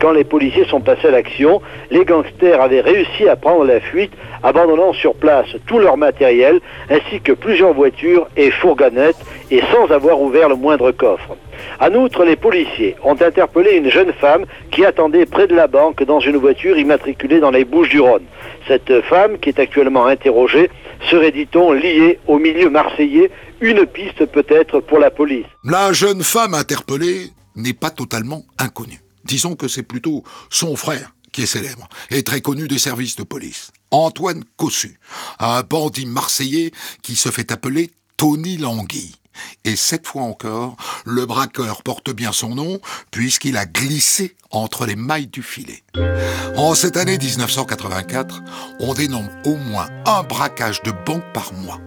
Quand 0.00 0.12
les 0.12 0.24
policiers 0.24 0.66
sont 0.66 0.80
passés 0.80 1.08
à 1.08 1.10
l'action, 1.10 1.60
les 1.90 2.04
gangsters 2.04 2.60
avaient 2.60 2.80
réussi 2.80 3.28
à 3.28 3.36
prendre 3.36 3.64
la 3.64 3.80
fuite, 3.80 4.12
abandonnant 4.42 4.92
sur 4.92 5.14
place 5.14 5.48
tout 5.66 5.78
leur 5.78 5.96
matériel, 5.96 6.60
ainsi 6.90 7.20
que 7.20 7.32
plusieurs 7.32 7.72
voitures 7.72 8.28
et 8.36 8.50
fourgonnettes, 8.50 9.16
et 9.50 9.60
sans 9.72 9.92
avoir 9.92 10.20
ouvert 10.20 10.48
le 10.48 10.54
moindre 10.54 10.92
coffre. 10.92 11.36
En 11.80 11.92
outre, 11.94 12.24
les 12.24 12.36
policiers 12.36 12.94
ont 13.02 13.20
interpellé 13.20 13.72
une 13.72 13.90
jeune 13.90 14.12
femme 14.12 14.44
qui 14.70 14.84
attendait 14.84 15.26
près 15.26 15.46
de 15.46 15.56
la 15.56 15.66
banque 15.66 16.04
dans 16.04 16.20
une 16.20 16.36
voiture 16.36 16.78
immatriculée 16.78 17.40
dans 17.40 17.50
les 17.50 17.64
Bouches-du-Rhône. 17.64 18.24
Cette 18.68 19.00
femme, 19.02 19.38
qui 19.38 19.48
est 19.48 19.58
actuellement 19.58 20.06
interrogée, 20.06 20.70
serait, 21.10 21.32
dit-on, 21.32 21.72
liée 21.72 22.18
au 22.26 22.38
milieu 22.38 22.70
marseillais, 22.70 23.30
une 23.60 23.86
piste 23.86 24.26
peut-être 24.26 24.80
pour 24.80 24.98
la 24.98 25.10
police. 25.10 25.46
La 25.64 25.92
jeune 25.92 26.22
femme 26.22 26.54
interpellée 26.54 27.30
n'est 27.56 27.72
pas 27.72 27.90
totalement 27.90 28.42
inconnue. 28.58 29.00
Disons 29.28 29.54
que 29.54 29.68
c'est 29.68 29.82
plutôt 29.82 30.24
son 30.50 30.74
frère 30.74 31.14
qui 31.32 31.42
est 31.42 31.46
célèbre 31.46 31.88
et 32.10 32.22
très 32.22 32.40
connu 32.40 32.66
des 32.66 32.78
services 32.78 33.16
de 33.16 33.22
police. 33.22 33.70
Antoine 33.90 34.42
Cossu, 34.56 34.98
un 35.38 35.62
bandit 35.62 36.06
marseillais 36.06 36.72
qui 37.02 37.14
se 37.14 37.30
fait 37.30 37.52
appeler 37.52 37.90
Tony 38.16 38.56
Languille. 38.56 39.14
Et 39.64 39.76
cette 39.76 40.06
fois 40.06 40.22
encore, 40.22 40.76
le 41.04 41.26
braqueur 41.26 41.82
porte 41.82 42.10
bien 42.10 42.32
son 42.32 42.54
nom 42.54 42.80
puisqu'il 43.10 43.56
a 43.56 43.66
glissé 43.66 44.34
entre 44.50 44.86
les 44.86 44.96
mailles 44.96 45.28
du 45.28 45.42
filet. 45.42 45.84
En 46.56 46.74
cette 46.74 46.96
année 46.96 47.18
1984, 47.18 48.42
on 48.80 48.94
dénombre 48.94 49.30
au 49.44 49.56
moins 49.56 49.88
un 50.06 50.22
braquage 50.22 50.82
de 50.82 50.92
banque 51.06 51.32
par 51.34 51.52
mois. 51.52 51.80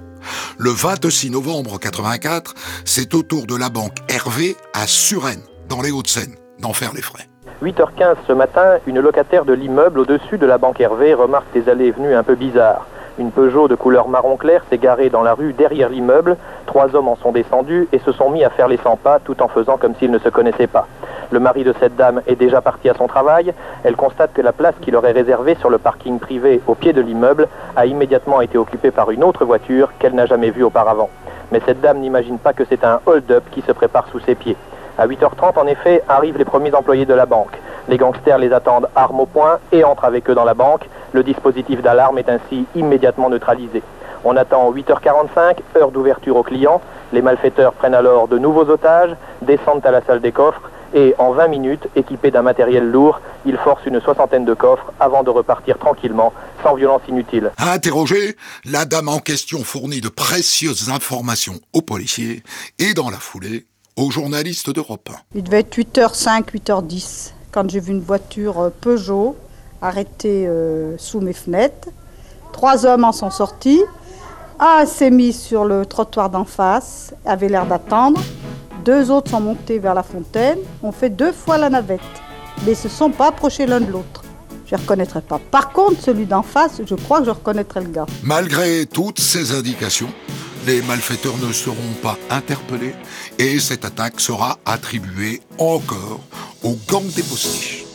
Le 0.59 0.69
26 0.69 1.31
novembre 1.31 1.79
84, 1.79 2.53
c'est 2.85 3.15
au 3.15 3.23
tour 3.23 3.47
de 3.47 3.55
la 3.55 3.69
banque 3.69 3.97
Hervé 4.07 4.55
à 4.73 4.85
Suresnes, 4.85 5.43
dans 5.67 5.81
les 5.81 5.91
Hauts-de-Seine, 5.91 6.35
d'en 6.59 6.73
faire 6.73 6.93
les 6.93 7.01
frais. 7.01 7.30
8h15 7.63 8.15
ce 8.25 8.33
matin, 8.33 8.79
une 8.87 8.99
locataire 8.99 9.45
de 9.45 9.53
l'immeuble 9.53 9.99
au-dessus 9.99 10.39
de 10.39 10.47
la 10.47 10.57
banque 10.57 10.81
Hervé 10.81 11.13
remarque 11.13 11.45
des 11.53 11.69
allées 11.69 11.85
et 11.85 11.91
venues 11.91 12.15
un 12.15 12.23
peu 12.23 12.33
bizarres. 12.33 12.87
Une 13.19 13.29
Peugeot 13.29 13.67
de 13.67 13.75
couleur 13.75 14.07
marron 14.07 14.35
clair 14.35 14.63
s'est 14.67 14.79
garée 14.79 15.11
dans 15.11 15.21
la 15.21 15.35
rue 15.35 15.53
derrière 15.53 15.89
l'immeuble. 15.89 16.37
Trois 16.65 16.95
hommes 16.95 17.07
en 17.07 17.17
sont 17.17 17.31
descendus 17.31 17.87
et 17.91 17.99
se 17.99 18.11
sont 18.13 18.31
mis 18.31 18.43
à 18.43 18.49
faire 18.49 18.67
les 18.67 18.77
100 18.77 18.95
pas 18.95 19.19
tout 19.19 19.43
en 19.43 19.47
faisant 19.47 19.77
comme 19.77 19.93
s'ils 19.93 20.09
ne 20.09 20.17
se 20.17 20.29
connaissaient 20.29 20.65
pas. 20.65 20.87
Le 21.29 21.39
mari 21.39 21.63
de 21.63 21.75
cette 21.79 21.95
dame 21.95 22.23
est 22.25 22.35
déjà 22.35 22.61
parti 22.61 22.89
à 22.89 22.95
son 22.95 23.05
travail. 23.05 23.53
Elle 23.83 23.95
constate 23.95 24.33
que 24.33 24.41
la 24.41 24.53
place 24.53 24.73
qu'il 24.81 24.95
aurait 24.95 25.11
réservée 25.11 25.53
sur 25.53 25.69
le 25.69 25.77
parking 25.77 26.17
privé 26.17 26.61
au 26.65 26.73
pied 26.73 26.93
de 26.93 27.01
l'immeuble 27.01 27.47
a 27.75 27.85
immédiatement 27.85 28.41
été 28.41 28.57
occupée 28.57 28.89
par 28.89 29.11
une 29.11 29.23
autre 29.23 29.45
voiture 29.45 29.91
qu'elle 29.99 30.15
n'a 30.15 30.25
jamais 30.25 30.49
vue 30.49 30.63
auparavant. 30.63 31.11
Mais 31.51 31.61
cette 31.67 31.79
dame 31.79 31.99
n'imagine 31.99 32.39
pas 32.39 32.53
que 32.53 32.63
c'est 32.65 32.83
un 32.83 33.01
hold-up 33.05 33.43
qui 33.51 33.61
se 33.61 33.71
prépare 33.71 34.07
sous 34.11 34.19
ses 34.21 34.33
pieds. 34.33 34.57
À 34.97 35.07
8h30, 35.07 35.57
en 35.57 35.67
effet, 35.67 36.03
arrivent 36.07 36.37
les 36.37 36.45
premiers 36.45 36.73
employés 36.73 37.05
de 37.05 37.13
la 37.13 37.25
banque. 37.25 37.57
Les 37.87 37.97
gangsters 37.97 38.37
les 38.37 38.53
attendent 38.53 38.87
armes 38.95 39.21
au 39.21 39.25
poing 39.25 39.59
et 39.71 39.83
entrent 39.83 40.05
avec 40.05 40.29
eux 40.29 40.35
dans 40.35 40.43
la 40.43 40.53
banque. 40.53 40.87
Le 41.13 41.23
dispositif 41.23 41.81
d'alarme 41.81 42.17
est 42.17 42.29
ainsi 42.29 42.65
immédiatement 42.75 43.29
neutralisé. 43.29 43.81
On 44.23 44.37
attend 44.37 44.71
8h45, 44.71 45.57
heure 45.77 45.91
d'ouverture 45.91 46.35
aux 46.35 46.43
clients. 46.43 46.81
Les 47.11 47.21
malfaiteurs 47.21 47.73
prennent 47.73 47.95
alors 47.95 48.27
de 48.27 48.37
nouveaux 48.37 48.69
otages, 48.69 49.15
descendent 49.41 49.85
à 49.85 49.91
la 49.91 50.01
salle 50.01 50.21
des 50.21 50.31
coffres 50.31 50.69
et 50.93 51.15
en 51.17 51.31
20 51.31 51.47
minutes, 51.47 51.87
équipés 51.95 52.31
d'un 52.31 52.41
matériel 52.41 52.89
lourd, 52.89 53.21
ils 53.45 53.57
forcent 53.57 53.85
une 53.85 54.01
soixantaine 54.01 54.45
de 54.45 54.53
coffres 54.53 54.91
avant 54.99 55.23
de 55.23 55.29
repartir 55.29 55.77
tranquillement, 55.77 56.33
sans 56.63 56.75
violence 56.75 57.01
inutile. 57.07 57.51
À 57.57 57.71
interroger, 57.71 58.35
la 58.65 58.85
dame 58.85 59.07
en 59.07 59.19
question 59.19 59.63
fournit 59.63 60.01
de 60.01 60.09
précieuses 60.09 60.89
informations 60.89 61.59
aux 61.73 61.81
policiers 61.81 62.43
et 62.79 62.93
dans 62.93 63.09
la 63.09 63.17
foulée, 63.17 63.65
aux 63.95 64.11
journalistes 64.11 64.69
d'Europe 64.69 65.09
1. 65.09 65.13
Il 65.35 65.43
devait 65.43 65.59
être 65.59 65.77
8h05, 65.77 66.45
8h10, 66.53 67.31
quand 67.51 67.69
j'ai 67.69 67.79
vu 67.79 67.91
une 67.91 68.01
voiture 68.01 68.59
euh, 68.59 68.69
Peugeot 68.69 69.35
arrêtée 69.81 70.47
euh, 70.47 70.97
sous 70.97 71.21
mes 71.21 71.33
fenêtres. 71.33 71.89
Trois 72.53 72.85
hommes 72.85 73.03
en 73.03 73.11
sont 73.11 73.31
sortis. 73.31 73.81
Un 74.59 74.85
s'est 74.85 75.09
mis 75.09 75.33
sur 75.33 75.65
le 75.65 75.85
trottoir 75.85 76.29
d'en 76.29 76.45
face, 76.45 77.13
avait 77.25 77.49
l'air 77.49 77.65
d'attendre. 77.65 78.21
Deux 78.85 79.09
autres 79.09 79.31
sont 79.31 79.41
montés 79.41 79.79
vers 79.79 79.95
la 79.95 80.03
fontaine, 80.03 80.59
ont 80.83 80.91
fait 80.91 81.09
deux 81.09 81.31
fois 81.31 81.57
la 81.57 81.69
navette, 81.69 81.99
mais 82.65 82.75
se 82.75 82.89
sont 82.89 83.09
pas 83.09 83.29
approchés 83.29 83.65
l'un 83.65 83.79
de 83.79 83.91
l'autre. 83.91 84.23
je 84.67 84.75
ne 84.75 84.81
reconnaîtrais 84.81 85.21
pas. 85.21 85.39
Par 85.51 85.71
contre, 85.71 85.99
celui 86.01 86.25
d'en 86.25 86.43
face, 86.43 86.81
je 86.85 86.95
crois 86.95 87.19
que 87.19 87.25
je 87.25 87.31
reconnaîtrais 87.31 87.81
le 87.81 87.89
gars. 87.89 88.05
Malgré 88.23 88.85
toutes 88.85 89.19
ces 89.19 89.51
indications, 89.51 90.09
les 90.65 90.81
malfaiteurs 90.81 91.37
ne 91.37 91.51
seront 91.51 91.93
pas 92.01 92.17
interpellés 92.29 92.95
et 93.37 93.59
cette 93.59 93.85
attaque 93.85 94.19
sera 94.19 94.59
attribuée 94.65 95.41
encore 95.57 96.21
au 96.63 96.77
gang 96.87 97.05
des 97.15 97.23
postiches. 97.23 97.85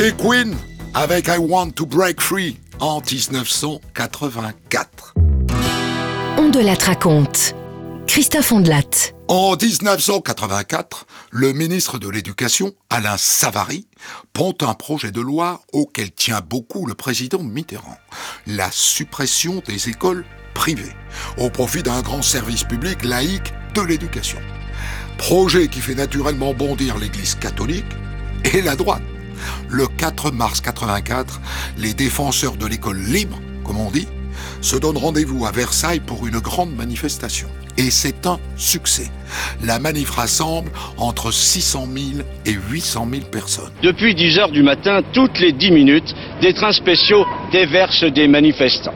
C'était 0.00 0.16
Queen 0.16 0.56
avec 0.94 1.28
I 1.28 1.36
Want 1.36 1.72
to 1.72 1.84
Break 1.84 2.22
Free 2.22 2.56
en 2.78 3.02
1984. 3.02 5.12
On 6.38 6.48
de 6.48 6.58
la 6.58 6.72
raconte. 6.72 7.54
Christophe 8.06 8.50
Ondelat. 8.50 9.12
En 9.28 9.58
1984, 9.60 11.06
le 11.32 11.52
ministre 11.52 11.98
de 11.98 12.08
l'Éducation, 12.08 12.72
Alain 12.88 13.18
Savary, 13.18 13.88
pond 14.32 14.54
un 14.62 14.72
projet 14.72 15.12
de 15.12 15.20
loi 15.20 15.60
auquel 15.74 16.10
tient 16.12 16.40
beaucoup 16.40 16.86
le 16.86 16.94
président 16.94 17.42
Mitterrand, 17.42 17.98
la 18.46 18.70
suppression 18.70 19.62
des 19.66 19.90
écoles 19.90 20.24
privées, 20.54 20.96
au 21.36 21.50
profit 21.50 21.82
d'un 21.82 22.00
grand 22.00 22.22
service 22.22 22.64
public 22.64 23.04
laïque 23.04 23.52
de 23.74 23.82
l'éducation. 23.82 24.38
Projet 25.18 25.68
qui 25.68 25.80
fait 25.80 25.94
naturellement 25.94 26.54
bondir 26.54 26.96
l'Église 26.96 27.34
catholique 27.34 27.84
et 28.54 28.62
la 28.62 28.76
droite. 28.76 29.02
Le 29.68 29.86
4 29.86 30.30
mars 30.30 30.60
84, 30.60 31.40
les 31.78 31.94
défenseurs 31.94 32.56
de 32.56 32.66
l'école 32.66 32.98
libre, 32.98 33.38
comme 33.64 33.78
on 33.78 33.90
dit, 33.90 34.08
se 34.60 34.76
donnent 34.76 34.98
rendez-vous 34.98 35.46
à 35.46 35.50
Versailles 35.50 36.00
pour 36.00 36.26
une 36.26 36.38
grande 36.38 36.74
manifestation. 36.74 37.48
Et 37.76 37.90
c'est 37.90 38.26
un 38.26 38.38
succès. 38.56 39.10
La 39.64 39.78
manif 39.78 40.10
rassemble 40.10 40.70
entre 40.98 41.32
600 41.32 41.88
000 42.14 42.26
et 42.44 42.52
800 42.52 43.08
000 43.10 43.22
personnes. 43.30 43.70
Depuis 43.82 44.14
10 44.14 44.38
heures 44.38 44.50
du 44.50 44.62
matin, 44.62 45.00
toutes 45.12 45.38
les 45.38 45.52
10 45.52 45.70
minutes, 45.70 46.14
des 46.42 46.52
trains 46.52 46.72
spéciaux 46.72 47.24
déversent 47.52 48.04
des 48.04 48.28
manifestants. 48.28 48.94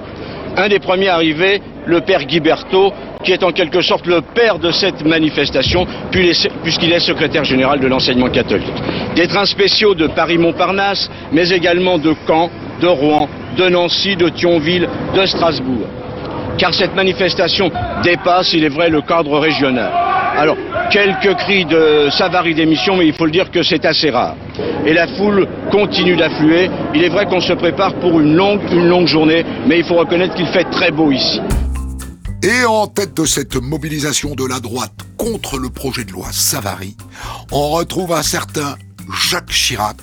Un 0.57 0.69
des 0.69 0.81
premiers 0.81 1.09
arrivés, 1.09 1.63
le 1.87 2.01
père 2.01 2.25
Guiberto, 2.27 2.93
qui 3.25 3.33
est 3.33 3.43
en 3.43 3.51
quelque 3.53 3.81
sorte 3.81 4.07
le 4.07 4.21
père 4.21 4.59
de 4.59 4.71
cette 4.71 5.05
manifestation, 5.05 5.87
puis- 6.11 6.31
puisqu'il 6.63 6.93
est 6.93 7.01
secrétaire 7.01 7.45
général 7.45 7.81
de 7.81 7.87
l'enseignement 7.87 8.29
catholique. 8.29 8.73
Des 9.17 9.27
trains 9.27 9.47
spéciaux 9.47 9.95
de 9.95 10.07
Paris-Montparnasse, 10.07 11.11
mais 11.33 11.49
également 11.51 11.99
de 11.99 12.15
Caen, 12.27 12.51
de 12.81 12.87
Rouen, 12.87 13.29
de 13.57 13.69
Nancy, 13.69 14.17
de 14.17 14.29
Thionville, 14.29 14.89
de 15.17 15.27
Strasbourg. 15.27 15.87
Car 16.59 16.73
cette 16.73 16.95
manifestation 16.95 17.71
dépasse, 18.03 18.53
il 18.53 18.65
est 18.65 18.69
vrai, 18.69 18.89
le 18.89 19.01
cadre 19.01 19.39
régional. 19.39 19.91
Alors, 20.37 20.57
quelques 20.91 21.35
cris 21.37 21.65
de 21.65 22.09
Savary 22.11 22.55
d'émission, 22.55 22.97
mais 22.97 23.07
il 23.07 23.13
faut 23.13 23.25
le 23.25 23.31
dire 23.31 23.51
que 23.51 23.63
c'est 23.63 23.85
assez 23.85 24.11
rare. 24.11 24.35
Et 24.85 24.93
la 24.93 25.07
foule 25.07 25.47
continue 25.71 26.17
d'affluer. 26.17 26.69
Il 26.95 27.03
est 27.05 27.09
vrai 27.09 27.27
qu'on 27.27 27.41
se 27.41 27.53
prépare 27.53 27.95
pour 27.95 28.21
une 28.21 28.35
longue, 28.35 28.61
une 28.73 28.89
longue 28.89 29.07
journée, 29.07 29.45
mais 29.67 29.79
il 29.79 29.85
faut 29.85 29.95
reconnaître 29.95 30.35
qu'il 30.35 30.47
fait 30.47 30.65
très 30.65 30.91
beau 30.91 31.11
ici. 31.13 31.41
Et 32.45 32.67
en 32.67 32.87
tête 32.89 33.15
de 33.15 33.25
cette 33.25 33.57
mobilisation 33.57 34.35
de 34.35 34.47
la 34.47 34.61
droite 34.61 34.93
contre 35.17 35.57
le 35.57 35.71
projet 35.71 36.05
de 36.05 36.13
loi 36.13 36.27
Savary, 36.31 36.95
on 37.51 37.71
retrouve 37.71 38.13
un 38.13 38.23
certain 38.23 38.75
Jacques 39.09 39.49
Chirac, 39.49 39.97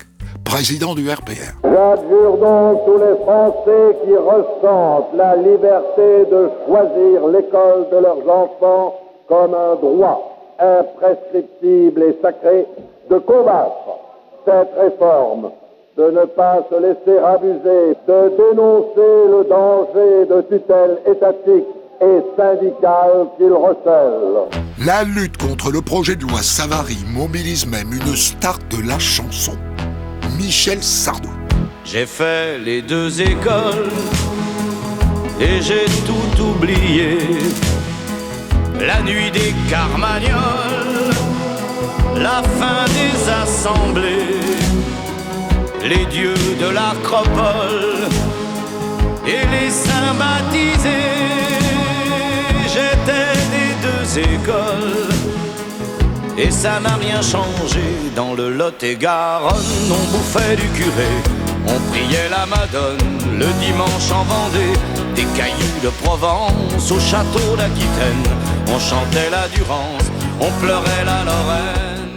président 0.44 0.96
du 0.96 1.08
RPR. 1.08 1.54
J'adjure 1.64 2.38
donc 2.42 2.86
tous 2.88 2.98
les 2.98 3.16
Français 3.22 3.96
qui 4.04 4.16
ressentent 4.18 5.14
la 5.14 5.36
liberté 5.36 6.26
de 6.32 6.50
choisir 6.66 7.28
l'école 7.28 7.86
de 7.92 7.98
leurs 7.98 8.28
enfants 8.28 8.96
comme 9.28 9.54
un 9.54 9.76
droit 9.76 10.58
imprescriptible 10.58 12.02
et 12.02 12.18
sacré 12.24 12.66
de 13.12 13.20
combattre 13.20 14.02
cette 14.46 14.74
réforme, 14.82 15.52
de 15.96 16.10
ne 16.10 16.26
pas 16.26 16.66
se 16.72 16.76
laisser 16.82 17.20
abuser, 17.20 17.94
de 18.08 18.34
dénoncer 18.36 19.28
le 19.30 19.46
danger 19.48 20.26
de 20.26 20.42
tutelle 20.50 20.98
étatique 21.06 21.68
et 22.02 22.22
syndicale 22.36 23.28
qu'il 23.38 23.54
recèle. 23.54 24.62
La 24.84 25.04
lutte 25.04 25.38
contre 25.38 25.72
le 25.72 25.82
projet 25.82 26.16
de 26.16 26.24
loi 26.24 26.42
Savary 26.42 26.98
mobilise 27.14 27.68
même 27.68 27.94
une 27.94 28.16
star 28.16 28.58
de 28.70 28.88
la 28.88 28.98
chanson, 28.98 29.54
Michel 30.38 30.82
Sardou. 30.82 31.30
J'ai 31.86 32.06
fait 32.06 32.58
les 32.58 32.82
deux 32.82 33.22
écoles 33.22 33.90
et 35.40 35.62
j'ai 35.62 35.86
tout 36.08 36.44
oublié. 36.44 37.18
La 38.80 39.02
nuit 39.02 39.30
des 39.30 39.54
carmagnols, 39.70 41.14
la 42.18 42.42
fin 42.42 42.86
des 42.98 43.30
assemblées, 43.30 44.40
les 45.84 46.06
dieux 46.06 46.34
de 46.60 46.74
l'acropole 46.74 48.10
et 49.28 49.46
les 49.52 49.70
saints 49.70 50.16
baptisés. 50.18 51.41
Écoles 54.18 55.08
et 56.38 56.52
ça 56.52 56.80
n'a 56.80 56.96
rien 56.96 57.22
changé 57.22 57.82
dans 58.16 58.34
le 58.34 58.50
Lot-et-Garonne. 58.50 59.54
On 59.90 60.12
bouffait 60.12 60.56
du 60.56 60.68
curé, 60.70 61.12
on 61.68 61.80
priait 61.92 62.30
la 62.30 62.46
Madone 62.46 62.98
le 63.40 63.46
dimanche 63.64 64.12
en 64.12 64.24
Vendée, 64.24 64.74
des 65.16 65.26
cailloux 65.38 65.80
de 65.84 65.90
Provence 66.04 66.92
au 66.92 67.00
château 67.00 67.56
d'Aquitaine. 67.56 68.24
On 68.68 68.80
chantait 68.80 69.30
la 69.30 69.48
Durance, 69.50 70.12
on 70.40 70.52
pleurait 70.60 71.06
la 71.06 71.24
Lorraine. 71.24 72.10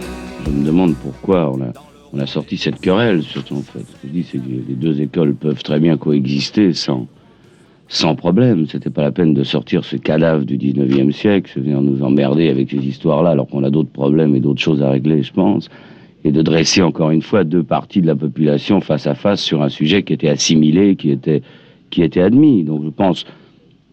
Je 0.45 0.51
me 0.51 0.65
demande 0.65 0.95
pourquoi 0.97 1.51
on 1.51 2.19
a, 2.19 2.27
sorti 2.27 2.57
cette 2.57 2.79
querelle, 2.81 3.23
surtout 3.23 3.55
en 3.55 3.61
fait. 3.61 3.85
Je 4.03 4.09
dis, 4.09 4.27
c'est 4.29 4.37
les 4.37 4.75
deux 4.75 5.01
écoles 5.01 5.33
peuvent 5.33 5.63
très 5.63 5.79
bien 5.79 5.97
coexister 5.97 6.73
sans, 6.73 7.07
sans 7.87 8.15
problème. 8.15 8.65
C'était 8.67 8.89
pas 8.89 9.01
la 9.01 9.11
peine 9.11 9.33
de 9.33 9.43
sortir 9.43 9.85
ce 9.85 9.95
cadavre 9.95 10.43
du 10.45 10.57
19e 10.57 11.11
siècle, 11.11 11.59
venir 11.59 11.81
nous 11.81 12.03
emmerder 12.03 12.49
avec 12.49 12.69
ces 12.69 12.77
histoires-là, 12.77 13.31
alors 13.31 13.47
qu'on 13.47 13.63
a 13.63 13.69
d'autres 13.69 13.91
problèmes 13.91 14.35
et 14.35 14.39
d'autres 14.39 14.61
choses 14.61 14.81
à 14.81 14.89
régler, 14.89 15.23
je 15.23 15.33
pense. 15.33 15.69
Et 16.23 16.31
de 16.31 16.41
dresser 16.41 16.81
encore 16.81 17.11
une 17.11 17.21
fois 17.21 17.43
deux 17.43 17.63
parties 17.63 18.01
de 18.01 18.07
la 18.07 18.15
population 18.15 18.81
face 18.81 19.05
à 19.05 19.13
face 19.13 19.41
sur 19.41 19.61
un 19.61 19.69
sujet 19.69 20.03
qui 20.03 20.13
était 20.13 20.29
assimilé, 20.29 20.95
qui 20.95 21.11
était, 21.11 21.43
qui 21.91 22.01
était 22.01 22.21
admis. 22.21 22.63
Donc 22.63 22.83
je 22.83 22.89
pense, 22.89 23.25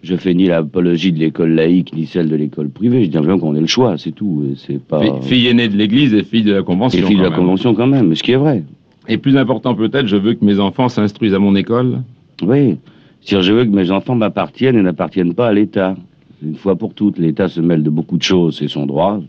je 0.02 0.16
fais 0.16 0.33
ni 0.33 0.46
l'apologie 0.46 1.12
de 1.12 1.18
l'école 1.18 1.50
laïque 1.50 1.94
ni 1.94 2.07
celle 2.07 2.31
de 2.31 2.37
l'école 2.37 2.70
privée. 2.70 3.05
Je 3.05 3.11
dis 3.11 3.18
bien 3.18 3.38
qu'on 3.38 3.55
ait 3.55 3.61
le 3.61 3.66
choix, 3.66 3.98
c'est 3.98 4.12
tout. 4.12 4.46
C'est 4.57 4.83
pas. 4.83 5.20
Fille, 5.20 5.46
aînée 5.46 5.68
de 5.68 5.76
l'Église 5.76 6.14
et 6.14 6.24
fille 6.24 6.42
de 6.42 6.55
la 6.55 6.62
Convention. 6.62 6.98
Et 6.98 7.02
fille 7.02 7.18
de 7.18 7.22
la 7.22 7.28
même. 7.28 7.38
Convention 7.38 7.74
quand 7.74 7.87
même, 7.87 8.14
ce 8.14 8.22
qui 8.22 8.33
est 8.33 8.37
vrai. 8.37 8.64
Et 9.09 9.18
plus 9.18 9.37
important 9.37 9.74
peut-être, 9.74 10.07
je 10.07 10.16
veux 10.16 10.33
que 10.33 10.44
mes 10.44 10.59
enfants 10.59 10.88
s'instruisent 10.88 11.35
à 11.35 11.38
mon 11.38 11.55
école. 11.55 12.02
Oui. 12.42 12.78
C'est-à-dire, 13.24 13.42
je 13.42 13.52
veux 13.52 13.64
que 13.64 13.70
mes 13.70 13.90
enfants 13.90 14.14
m'appartiennent 14.14 14.76
et 14.76 14.82
n'appartiennent 14.82 15.35
pas 15.35 15.48
à 15.48 15.52
l'État. 15.52 15.96
Une 16.42 16.56
fois 16.56 16.74
pour 16.76 16.92
toutes, 16.94 17.18
l'État 17.18 17.48
se 17.48 17.61
mêle 17.61 17.82
de 17.85 17.90
beaucoup 17.90 18.16
de 18.16 18.22
choses, 18.22 18.58
c'est 18.58 18.68
son 18.68 18.85
droit, 18.85 19.20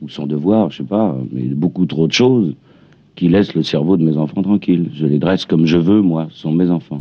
ou 0.00 0.08
son 0.08 0.26
devoir, 0.26 0.70
je 0.70 0.78
sais 0.78 0.84
pas, 0.84 1.16
mais 1.32 1.42
beaucoup 1.42 1.86
trop 1.86 2.06
de 2.06 2.12
choses 2.12 2.54
qui 3.16 3.28
laissent 3.28 3.54
le 3.54 3.64
cerveau 3.64 3.96
de 3.96 4.04
mes 4.04 4.16
enfants 4.16 4.42
tranquille. 4.42 4.90
Je 4.94 5.06
les 5.06 5.18
dresse 5.18 5.44
comme 5.44 5.66
je 5.66 5.76
veux, 5.76 6.00
moi, 6.00 6.28
ce 6.30 6.42
sont 6.42 6.52
mes 6.52 6.70
enfants. 6.70 6.98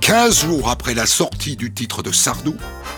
15 0.00 0.46
jours 0.46 0.68
après 0.70 0.94
la 0.94 1.06
sortie 1.06 1.56
du 1.56 1.72
titre 1.72 2.02
de 2.02 2.10
Sardou, 2.10 2.54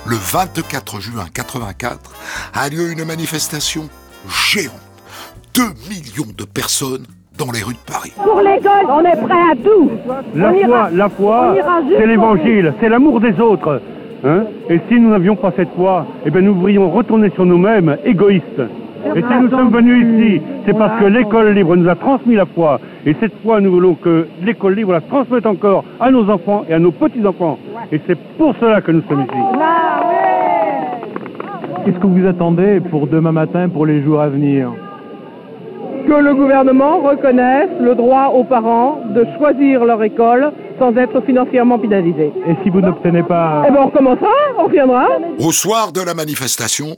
le 0.07 0.17
24 0.17 1.01
juin 1.01 1.27
84, 1.33 2.13
a 2.55 2.69
lieu 2.69 2.93
une 2.93 3.05
manifestation 3.05 3.89
géante. 4.29 4.73
2 5.55 5.63
millions 5.89 6.33
de 6.37 6.45
personnes 6.45 7.07
dans 7.39 7.53
les 7.53 7.63
rues 7.63 7.75
de 7.75 7.93
Paris. 7.93 8.13
Pour 8.23 8.41
l'école, 8.41 8.87
on 8.89 9.01
est 9.01 9.21
prêt 9.23 9.45
à 9.53 9.55
tout. 9.63 9.91
La 10.35 10.51
On 10.51 10.55
foi, 10.55 10.59
ira- 10.67 10.91
la 10.93 11.09
foi, 11.09 11.55
c'est 11.99 12.07
l'évangile, 12.07 12.73
c'est 12.81 12.89
l'amour 12.89 13.21
des 13.21 13.39
autres. 13.41 13.81
Hein 14.25 14.45
et 14.71 14.81
si 14.89 14.99
nous 14.99 15.11
n'avions 15.11 15.37
pas 15.37 15.53
cette 15.57 15.69
foi, 15.77 16.07
eh 16.25 16.31
bien 16.31 16.41
nous 16.41 16.55
devrions 16.55 16.91
retourner 16.91 17.31
sur 17.31 17.45
nous-mêmes, 17.45 17.97
égoïstes. 18.05 18.63
Et 19.15 19.21
si 19.21 19.35
nous 19.41 19.51
sommes 19.51 19.71
venus 19.71 20.05
ici, 20.19 20.43
c'est 20.65 20.77
parce 20.77 20.99
que 21.01 21.05
l'école 21.07 21.51
libre 21.53 21.77
nous 21.77 21.89
a 21.89 21.95
transmis 21.95 22.35
la 22.35 22.47
foi. 22.47 22.81
Et 23.05 23.15
cette 23.21 23.35
foi, 23.45 23.61
nous 23.61 23.71
voulons 23.71 23.95
que 23.95 24.27
l'école 24.43 24.75
libre 24.75 24.93
la 24.93 25.01
transmette 25.01 25.47
encore 25.47 25.85
à 26.01 26.11
nos 26.11 26.29
enfants 26.29 26.65
et 26.69 26.75
à 26.75 26.79
nos 26.81 26.91
petits-enfants. 26.91 27.59
Et 27.93 28.01
c'est 28.07 28.19
pour 28.39 28.55
cela 28.59 28.81
que 28.81 28.91
nous 28.91 29.03
sommes 29.09 29.21
ici. 29.21 29.61
Qu'est-ce 31.85 31.99
que 31.99 32.07
vous 32.07 32.27
attendez 32.27 32.81
pour 32.91 33.07
demain 33.07 33.31
matin, 33.33 33.69
pour 33.69 33.87
les 33.87 34.03
jours 34.03 34.21
à 34.21 34.29
venir? 34.29 34.71
Que 36.07 36.13
le 36.13 36.35
gouvernement 36.35 37.01
reconnaisse 37.01 37.71
le 37.81 37.95
droit 37.95 38.33
aux 38.35 38.45
parents 38.45 39.01
de 39.15 39.27
choisir 39.37 39.85
leur 39.85 40.03
école 40.03 40.53
sans 40.79 40.95
être 40.97 41.21
financièrement 41.23 41.79
pénalisés. 41.79 42.33
Et 42.47 42.55
si 42.63 42.71
vous 42.71 42.81
n'obtenez 42.81 43.23
pas... 43.23 43.65
Eh 43.67 43.73
bien, 43.73 43.81
on 43.83 43.87
recommencera, 43.87 44.29
on 44.59 44.65
reviendra. 44.65 45.07
Au 45.39 45.53
soir 45.53 45.93
de 45.93 46.01
la 46.01 46.15
manifestation, 46.15 46.97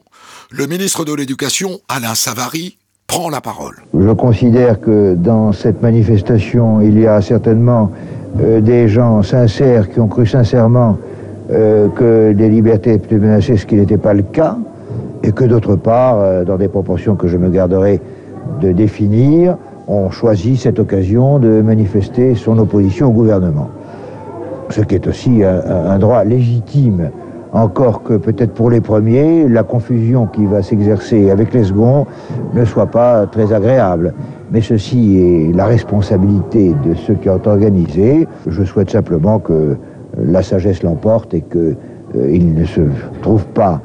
le 0.50 0.66
ministre 0.66 1.04
de 1.04 1.14
l'Éducation, 1.14 1.78
Alain 1.88 2.14
Savary, 2.14 2.76
prend 3.06 3.30
la 3.30 3.40
parole. 3.40 3.76
Je 3.98 4.12
considère 4.12 4.80
que 4.80 5.14
dans 5.14 5.52
cette 5.52 5.80
manifestation, 5.80 6.80
il 6.82 7.00
y 7.00 7.06
a 7.06 7.22
certainement 7.22 7.90
euh, 8.40 8.60
des 8.60 8.88
gens 8.88 9.22
sincères 9.22 9.90
qui 9.90 10.00
ont 10.00 10.08
cru 10.08 10.26
sincèrement 10.26 10.98
euh, 11.50 11.88
que 11.88 12.34
les 12.36 12.48
libertés 12.50 12.92
étaient 12.92 13.16
menacées, 13.16 13.56
ce 13.56 13.64
qui 13.64 13.76
n'était 13.76 13.96
pas 13.96 14.12
le 14.12 14.22
cas, 14.22 14.58
et 15.22 15.32
que 15.32 15.44
d'autre 15.44 15.76
part, 15.76 16.18
euh, 16.18 16.44
dans 16.44 16.56
des 16.56 16.68
proportions 16.68 17.16
que 17.16 17.26
je 17.26 17.38
me 17.38 17.48
garderai 17.48 18.00
de 18.60 18.72
définir, 18.72 19.56
on 19.88 20.10
choisit 20.10 20.58
cette 20.58 20.78
occasion 20.78 21.38
de 21.38 21.62
manifester 21.62 22.34
son 22.34 22.58
opposition 22.58 23.08
au 23.08 23.12
gouvernement. 23.12 23.70
Ce 24.70 24.82
qui 24.82 24.94
est 24.94 25.06
aussi 25.06 25.42
un, 25.42 25.98
droit 25.98 26.24
légitime, 26.24 27.10
encore 27.52 28.02
que 28.02 28.14
peut-être 28.14 28.52
pour 28.52 28.70
les 28.70 28.82
premiers, 28.82 29.48
la 29.48 29.62
confusion 29.62 30.26
qui 30.26 30.44
va 30.44 30.62
s'exercer 30.62 31.30
avec 31.30 31.54
les 31.54 31.64
seconds 31.64 32.06
ne 32.52 32.64
soit 32.66 32.86
pas 32.86 33.26
très 33.26 33.54
agréable. 33.54 34.12
Mais 34.52 34.60
ceci 34.60 35.18
est 35.18 35.56
la 35.56 35.64
responsabilité 35.64 36.74
de 36.84 36.94
ceux 36.94 37.14
qui 37.14 37.30
ont 37.30 37.40
organisé. 37.46 38.28
Je 38.46 38.62
souhaite 38.64 38.90
simplement 38.90 39.38
que 39.38 39.76
la 40.22 40.42
sagesse 40.42 40.82
l'emporte 40.82 41.32
et 41.32 41.40
qu'il 41.40 41.76
euh, 42.16 42.38
ne 42.38 42.64
se 42.64 42.80
trouve 43.22 43.46
pas, 43.46 43.80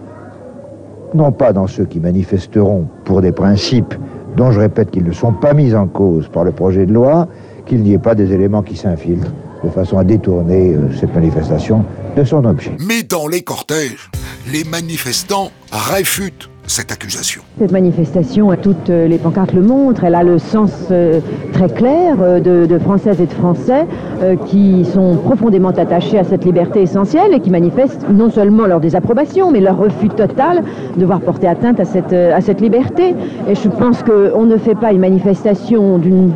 non 1.13 1.31
pas 1.31 1.53
dans 1.53 1.67
ceux 1.67 1.85
qui 1.85 1.99
manifesteront 1.99 2.85
pour 3.05 3.21
des 3.21 3.31
principes 3.31 3.93
dont 4.35 4.51
je 4.51 4.59
répète 4.59 4.91
qu'ils 4.91 5.03
ne 5.03 5.11
sont 5.11 5.33
pas 5.33 5.53
mis 5.53 5.73
en 5.75 5.87
cause 5.87 6.27
par 6.27 6.43
le 6.43 6.51
projet 6.51 6.85
de 6.85 6.93
loi, 6.93 7.27
qu'il 7.65 7.81
n'y 7.81 7.93
ait 7.93 7.99
pas 7.99 8.15
des 8.15 8.31
éléments 8.31 8.61
qui 8.61 8.75
s'infiltrent 8.75 9.31
de 9.63 9.69
façon 9.69 9.97
à 9.97 10.03
détourner 10.03 10.73
euh, 10.73 10.91
cette 10.99 11.13
manifestation 11.15 11.85
de 12.17 12.23
son 12.23 12.43
objet. 12.45 12.71
Mais 12.79 13.03
dans 13.03 13.27
les 13.27 13.41
cortèges, 13.41 14.11
les 14.51 14.63
manifestants 14.65 15.51
réfutent 15.71 16.49
cette 16.67 16.91
accusation. 16.91 17.41
Cette 17.59 17.71
manifestation, 17.71 18.49
toutes 18.61 18.89
les 18.89 19.17
pancartes 19.17 19.53
le 19.53 19.61
montrent, 19.61 20.03
elle 20.03 20.15
a 20.15 20.23
le 20.23 20.39
sens 20.39 20.71
euh, 20.91 21.19
très 21.51 21.69
clair 21.69 22.15
euh, 22.21 22.39
de, 22.39 22.77
Françaises 22.79 23.21
et 23.21 23.25
de 23.25 23.31
Français 23.33 23.85
euh, 24.21 24.35
qui 24.47 24.85
sont 24.85 25.17
profondément 25.17 25.69
attachés 25.69 26.17
à 26.17 26.23
cette 26.23 26.45
liberté 26.45 26.81
essentielle 26.81 27.33
et 27.33 27.39
qui 27.39 27.49
manifestent 27.49 28.07
non 28.09 28.29
seulement 28.29 28.65
leur 28.65 28.79
désapprobation, 28.79 29.51
mais 29.51 29.59
leur 29.59 29.77
refus 29.77 30.09
total 30.09 30.63
de 30.97 31.05
voir 31.05 31.21
porter 31.21 31.47
atteinte 31.47 31.79
à 31.79 31.85
cette, 31.85 32.13
à 32.13 32.41
cette 32.41 32.61
liberté. 32.61 33.13
Et 33.47 33.55
je 33.55 33.69
pense 33.69 34.01
qu'on 34.03 34.45
ne 34.45 34.57
fait 34.57 34.75
pas 34.75 34.91
une 34.91 35.01
manifestation 35.01 35.97
d'une 35.97 36.31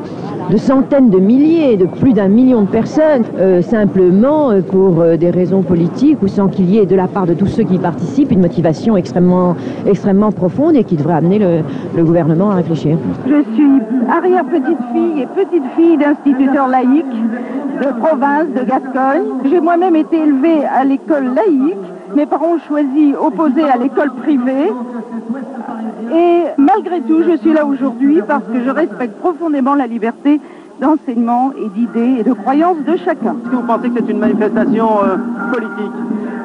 de 0.50 0.58
centaines 0.58 1.10
de 1.10 1.20
milliers, 1.20 1.78
de 1.78 1.86
plus 1.86 2.14
d'un 2.14 2.28
million 2.28 2.62
de 2.62 2.68
personnes, 2.68 3.24
euh, 3.38 3.62
simplement 3.62 4.52
euh, 4.52 4.62
pour 4.62 5.02
euh, 5.02 5.18
des 5.18 5.30
raisons 5.30 5.62
politiques 5.62 6.22
ou 6.22 6.28
sans 6.28 6.48
qu'il 6.48 6.70
y 6.70 6.78
ait 6.78 6.86
de 6.86 6.96
la 6.96 7.08
part 7.08 7.26
de 7.26 7.34
tous 7.34 7.48
ceux 7.48 7.64
qui 7.64 7.78
participent 7.78 8.32
une 8.32 8.42
motivation 8.42 8.96
extrêmement, 8.96 9.56
profonde 10.36 10.76
et 10.76 10.84
qui 10.84 10.96
devrait 10.96 11.16
amener 11.16 11.40
le, 11.40 12.04
gouvernement 12.04 12.52
à 12.52 12.56
réfléchir. 12.56 12.98
Je 13.26 13.44
suis 13.56 13.82
arrière-petite-fille 14.10 15.22
et 15.22 15.28
petite-fille 15.28 15.98
d'instituteurs 15.98 16.68
laïcs 16.68 17.06
de 17.82 18.00
province 18.00 18.48
de 18.56 18.64
Gascogne. 18.64 19.50
J'ai 19.50 19.60
moi-même 19.60 19.96
été 19.96 20.18
élevée 20.18 20.64
à 20.66 20.84
l'école 20.84 21.34
laïque. 21.36 21.76
Mes 22.16 22.26
parents 22.26 22.54
ont 22.56 22.60
choisi 22.68 23.14
opposé 23.20 23.64
à 23.64 23.78
l'école 23.78 24.12
privée. 24.12 24.72
Et 26.14 26.44
malgré 26.58 27.02
tout, 27.02 27.24
je 27.24 27.38
suis 27.38 27.54
là 27.54 27.66
aujourd'hui 27.66 28.22
parce 28.28 28.44
que 28.46 28.64
je 28.64 28.70
respecte 28.70 29.18
profondément 29.20 29.76
la 29.76 29.88
liberté 29.88 30.40
d'enseignement 30.80 31.52
et 31.54 31.70
d'idées 31.70 32.18
et 32.20 32.24
de 32.24 32.34
croyances 32.34 32.78
de 32.88 32.96
chacun. 32.98 33.36
Est-ce 33.44 33.50
que 33.50 33.56
vous 33.56 33.64
pensez 33.64 33.90
que 33.90 33.96
c'est 34.00 34.12
une 34.12 34.20
manifestation 34.20 34.90
euh, 35.04 35.18
politique? 35.52 35.92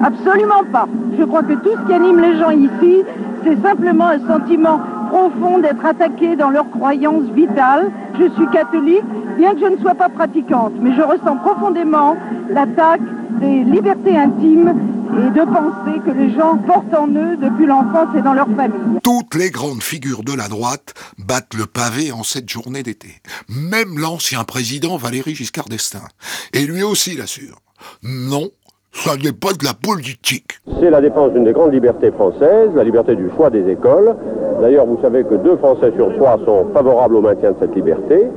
Absolument 0.02 0.64
pas. 0.72 0.88
Je 1.18 1.24
crois 1.24 1.42
que 1.42 1.52
tout 1.52 1.70
ce 1.80 1.86
qui 1.86 1.92
anime 1.92 2.18
les 2.18 2.36
gens 2.38 2.50
ici, 2.50 3.02
c'est 3.44 3.60
simplement 3.62 4.06
un 4.06 4.18
sentiment 4.26 4.80
profond 5.10 5.58
d'être 5.58 5.84
attaqué 5.84 6.34
dans 6.34 6.50
leurs 6.50 6.68
croyances 6.70 7.28
vitales. 7.34 7.90
Je 8.18 8.28
suis 8.30 8.46
catholique, 8.48 9.04
bien 9.36 9.52
que 9.52 9.60
je 9.60 9.66
ne 9.66 9.76
sois 9.76 9.94
pas 9.94 10.08
pratiquante, 10.08 10.72
mais 10.80 10.92
je 10.94 11.02
ressens 11.02 11.36
profondément 11.36 12.16
l'attaque 12.48 13.02
des 13.40 13.64
libertés 13.64 14.16
intimes 14.16 14.74
et 15.18 15.30
de 15.30 15.44
penser 15.44 16.00
que 16.06 16.10
les 16.10 16.32
gens 16.34 16.56
portent 16.56 16.94
en 16.94 17.08
eux 17.08 17.36
depuis 17.36 17.66
l'enfance 17.66 18.08
et 18.16 18.22
dans 18.22 18.32
leur 18.32 18.48
famille. 18.56 18.98
Toutes 19.02 19.34
les 19.34 19.50
grandes 19.50 19.82
figures 19.82 20.22
de 20.22 20.34
la 20.34 20.48
droite 20.48 20.94
battent 21.18 21.54
le 21.54 21.66
pavé 21.66 22.12
en 22.12 22.22
cette 22.22 22.48
journée 22.48 22.82
d'été. 22.82 23.08
Même 23.48 23.98
l'ancien 23.98 24.44
président 24.44 24.96
Valéry 24.96 25.34
Giscard 25.34 25.68
d'Estaing. 25.68 26.08
Et 26.54 26.64
lui 26.66 26.82
aussi 26.82 27.16
l'assure. 27.16 27.58
Non, 28.02 28.48
ça 28.92 29.16
n'est 29.16 29.32
pas 29.32 29.52
de 29.52 29.64
la 29.64 29.74
politique. 29.74 30.60
C'est 30.80 30.90
la 30.90 31.00
défense 31.00 31.32
d'une 31.32 31.44
des 31.44 31.52
grandes 31.52 31.72
libertés 31.72 32.10
françaises, 32.10 32.70
la 32.74 32.84
liberté 32.84 33.14
du 33.14 33.28
choix 33.36 33.50
des 33.50 33.68
écoles. 33.70 34.16
D'ailleurs, 34.60 34.86
vous 34.86 34.98
savez 35.02 35.24
que 35.24 35.34
deux 35.34 35.56
Français 35.56 35.92
sur 35.96 36.14
trois 36.16 36.38
sont 36.44 36.68
favorables 36.72 37.16
au 37.16 37.20
maintien 37.20 37.52
de 37.52 37.56
cette 37.60 37.74
liberté. 37.74 38.28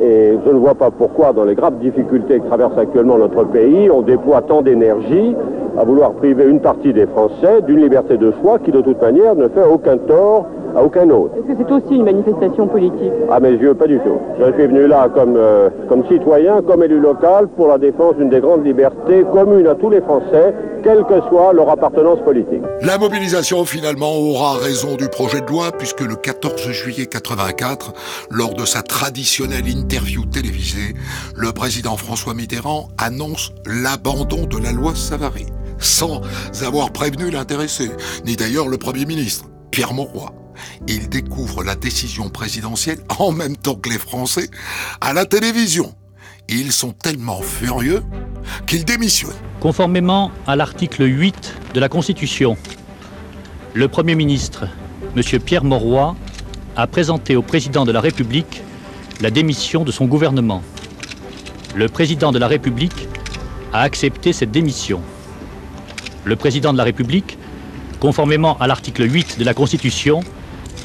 Et 0.00 0.38
je 0.44 0.50
ne 0.50 0.58
vois 0.58 0.74
pas 0.74 0.90
pourquoi, 0.90 1.32
dans 1.32 1.44
les 1.44 1.54
graves 1.54 1.78
difficultés 1.78 2.40
que 2.40 2.46
traverse 2.46 2.76
actuellement 2.78 3.18
notre 3.18 3.44
pays, 3.44 3.90
on 3.90 4.02
déploie 4.02 4.42
tant 4.42 4.62
d'énergie 4.62 5.34
à 5.78 5.84
vouloir 5.84 6.12
priver 6.12 6.44
une 6.44 6.60
partie 6.60 6.92
des 6.92 7.06
Français 7.06 7.62
d'une 7.66 7.80
liberté 7.80 8.16
de 8.16 8.32
choix 8.40 8.58
qui, 8.58 8.70
de 8.70 8.80
toute 8.80 9.00
manière, 9.00 9.34
ne 9.34 9.48
fait 9.48 9.64
aucun 9.64 9.96
tort 9.96 10.46
à 10.76 10.82
aucun 10.82 11.08
autre. 11.10 11.34
Est-ce 11.36 11.58
que 11.58 11.64
c'est 11.64 11.72
aussi 11.72 11.96
une 11.96 12.04
manifestation 12.04 12.66
politique? 12.66 13.12
À 13.30 13.40
mes 13.40 13.52
yeux, 13.52 13.74
pas 13.74 13.86
du 13.86 13.98
tout. 13.98 14.18
Je 14.38 14.52
suis 14.52 14.66
venu 14.66 14.86
là 14.86 15.08
comme, 15.12 15.34
euh, 15.36 15.68
comme 15.88 16.06
citoyen, 16.06 16.62
comme 16.62 16.82
élu 16.82 17.00
local, 17.00 17.48
pour 17.56 17.68
la 17.68 17.78
défense 17.78 18.16
d'une 18.16 18.30
des 18.30 18.40
grandes 18.40 18.64
libertés 18.64 19.24
communes 19.32 19.66
à 19.66 19.74
tous 19.74 19.90
les 19.90 20.00
Français, 20.00 20.54
quelle 20.82 21.04
que 21.04 21.20
soit 21.28 21.52
leur 21.52 21.68
appartenance 21.68 22.20
politique. 22.20 22.62
La 22.82 22.98
mobilisation 22.98 23.64
finalement 23.64 24.16
aura 24.16 24.54
raison 24.54 24.96
du 24.96 25.08
projet 25.08 25.40
de 25.40 25.46
loi 25.46 25.70
puisque 25.76 26.00
le 26.00 26.16
14 26.16 26.70
juillet 26.70 27.06
84, 27.06 27.92
lors 28.30 28.54
de 28.54 28.64
sa 28.64 28.82
traditionnelle 28.82 29.68
interview 29.68 30.24
télévisée, 30.24 30.94
le 31.36 31.52
président 31.52 31.96
François 31.96 32.34
Mitterrand 32.34 32.88
annonce 32.98 33.52
l'abandon 33.66 34.46
de 34.46 34.62
la 34.62 34.72
loi 34.72 34.92
Savary, 34.94 35.46
sans 35.80 36.20
avoir 36.62 36.92
prévenu 36.92 37.30
l'intéressé, 37.30 37.90
ni 38.24 38.36
d'ailleurs 38.36 38.68
le 38.68 38.78
Premier 38.78 39.06
ministre, 39.06 39.46
Pierre 39.70 39.94
Mauroy. 39.94 40.32
Il 40.86 41.08
découvre 41.08 41.64
la 41.64 41.74
décision 41.74 42.28
présidentielle 42.28 42.98
en 43.18 43.32
même 43.32 43.56
temps 43.56 43.74
que 43.74 43.88
les 43.88 43.98
Français 43.98 44.48
à 45.00 45.12
la 45.12 45.26
télévision. 45.26 45.94
Ils 46.48 46.72
sont 46.72 46.92
tellement 46.92 47.40
furieux 47.42 48.02
qu'ils 48.66 48.84
démissionnent. 48.84 49.32
Conformément 49.60 50.32
à 50.46 50.56
l'article 50.56 51.04
8 51.04 51.54
de 51.74 51.80
la 51.80 51.88
Constitution, 51.88 52.56
le 53.74 53.86
Premier 53.86 54.16
ministre, 54.16 54.66
M. 55.16 55.22
Pierre 55.40 55.64
Mauroy, 55.64 56.16
a 56.76 56.86
présenté 56.86 57.36
au 57.36 57.42
Président 57.42 57.84
de 57.84 57.92
la 57.92 58.00
République 58.00 58.62
la 59.20 59.30
démission 59.30 59.84
de 59.84 59.92
son 59.92 60.06
gouvernement. 60.06 60.62
Le 61.76 61.88
Président 61.88 62.32
de 62.32 62.38
la 62.38 62.48
République 62.48 63.06
a 63.72 63.82
accepté 63.82 64.32
cette 64.32 64.50
démission. 64.50 65.00
Le 66.24 66.36
Président 66.36 66.72
de 66.72 66.78
la 66.78 66.84
République, 66.84 67.38
conformément 67.98 68.58
à 68.58 68.66
l'article 68.66 69.10
8 69.10 69.38
de 69.38 69.44
la 69.44 69.54
Constitution, 69.54 70.20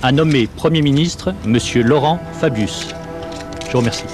a 0.02 0.12
nommé 0.12 0.48
Premier 0.48 0.82
ministre 0.82 1.34
M. 1.46 1.58
Laurent 1.84 2.20
Fabius. 2.40 2.88
Je 3.66 3.72
vous 3.72 3.80
remercie. 3.80 4.06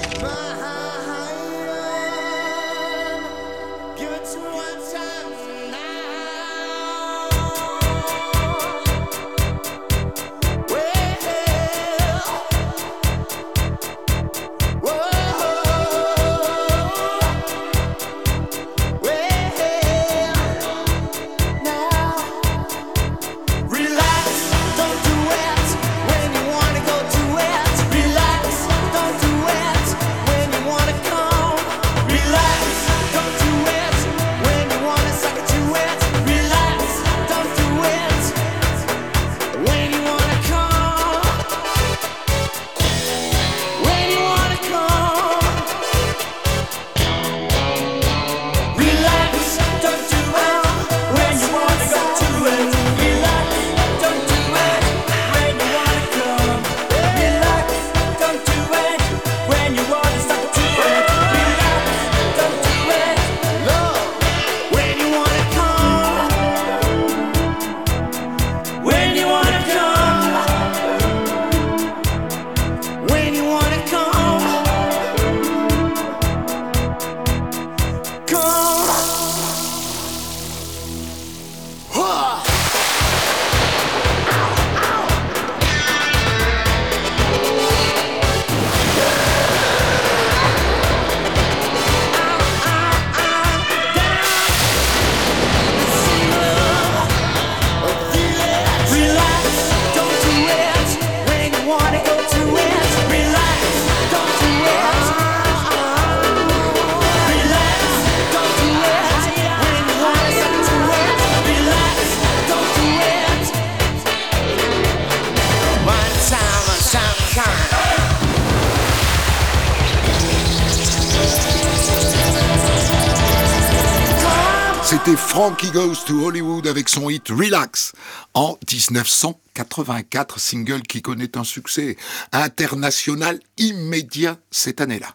C'était 125.12 125.24
Frankie 125.24 125.70
Goes 125.70 126.06
to 126.06 126.24
Hollywood 126.24 126.66
avec 126.66 126.88
son 126.88 127.10
hit 127.10 127.28
Relax 127.28 127.92
en 128.32 128.56
1984, 128.70 130.40
single 130.40 130.80
qui 130.80 131.02
connaît 131.02 131.36
un 131.36 131.44
succès 131.44 131.98
international 132.32 133.38
immédiat 133.58 134.38
cette 134.50 134.80
année-là. 134.80 135.08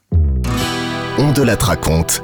On 1.18 1.32
de 1.32 1.42
la 1.42 1.56
raconte, 1.56 2.22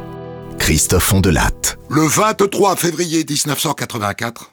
Christophe 0.60 1.14
Ondelat. 1.14 1.50
Le 1.90 2.06
23 2.06 2.76
février 2.76 3.26
1984, 3.28 4.52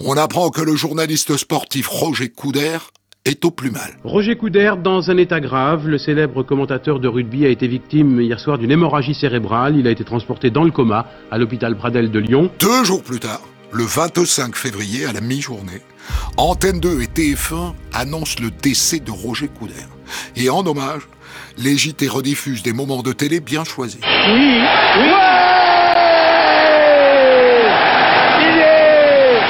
on 0.00 0.16
apprend 0.16 0.48
que 0.48 0.62
le 0.62 0.74
journaliste 0.74 1.36
sportif 1.36 1.88
Roger 1.88 2.30
Couder 2.30 2.78
est 3.24 3.44
au 3.44 3.50
plus 3.50 3.70
mal. 3.70 3.90
Roger 4.04 4.36
Couder 4.36 4.74
dans 4.82 5.10
un 5.10 5.16
état 5.16 5.40
grave. 5.40 5.86
Le 5.88 5.98
célèbre 5.98 6.42
commentateur 6.42 6.98
de 7.00 7.08
rugby 7.08 7.46
a 7.46 7.48
été 7.48 7.66
victime 7.68 8.20
hier 8.20 8.40
soir 8.40 8.58
d'une 8.58 8.70
hémorragie 8.70 9.14
cérébrale. 9.14 9.76
Il 9.76 9.86
a 9.86 9.90
été 9.90 10.04
transporté 10.04 10.50
dans 10.50 10.64
le 10.64 10.70
coma 10.70 11.06
à 11.30 11.38
l'hôpital 11.38 11.76
Pradel 11.76 12.10
de 12.10 12.18
Lyon. 12.18 12.50
Deux 12.60 12.84
jours 12.84 13.02
plus 13.02 13.20
tard, 13.20 13.42
le 13.72 13.84
25 13.84 14.56
février 14.56 15.06
à 15.06 15.12
la 15.12 15.20
mi-journée, 15.20 15.82
Antenne 16.36 16.80
2 16.80 17.00
et 17.02 17.06
TF1 17.06 17.74
annoncent 17.94 18.36
le 18.42 18.50
décès 18.50 18.98
de 18.98 19.10
Roger 19.12 19.48
Couder. 19.48 19.74
Et 20.36 20.50
en 20.50 20.66
hommage, 20.66 21.02
les 21.58 21.76
JT 21.76 22.08
rediffusent 22.08 22.62
des 22.64 22.72
moments 22.72 23.02
de 23.02 23.12
télé 23.12 23.38
bien 23.40 23.62
choisis. 23.64 24.00
Oui, 24.02 24.60
oui. 24.98 25.10
Il 28.40 28.58
est 28.58 29.40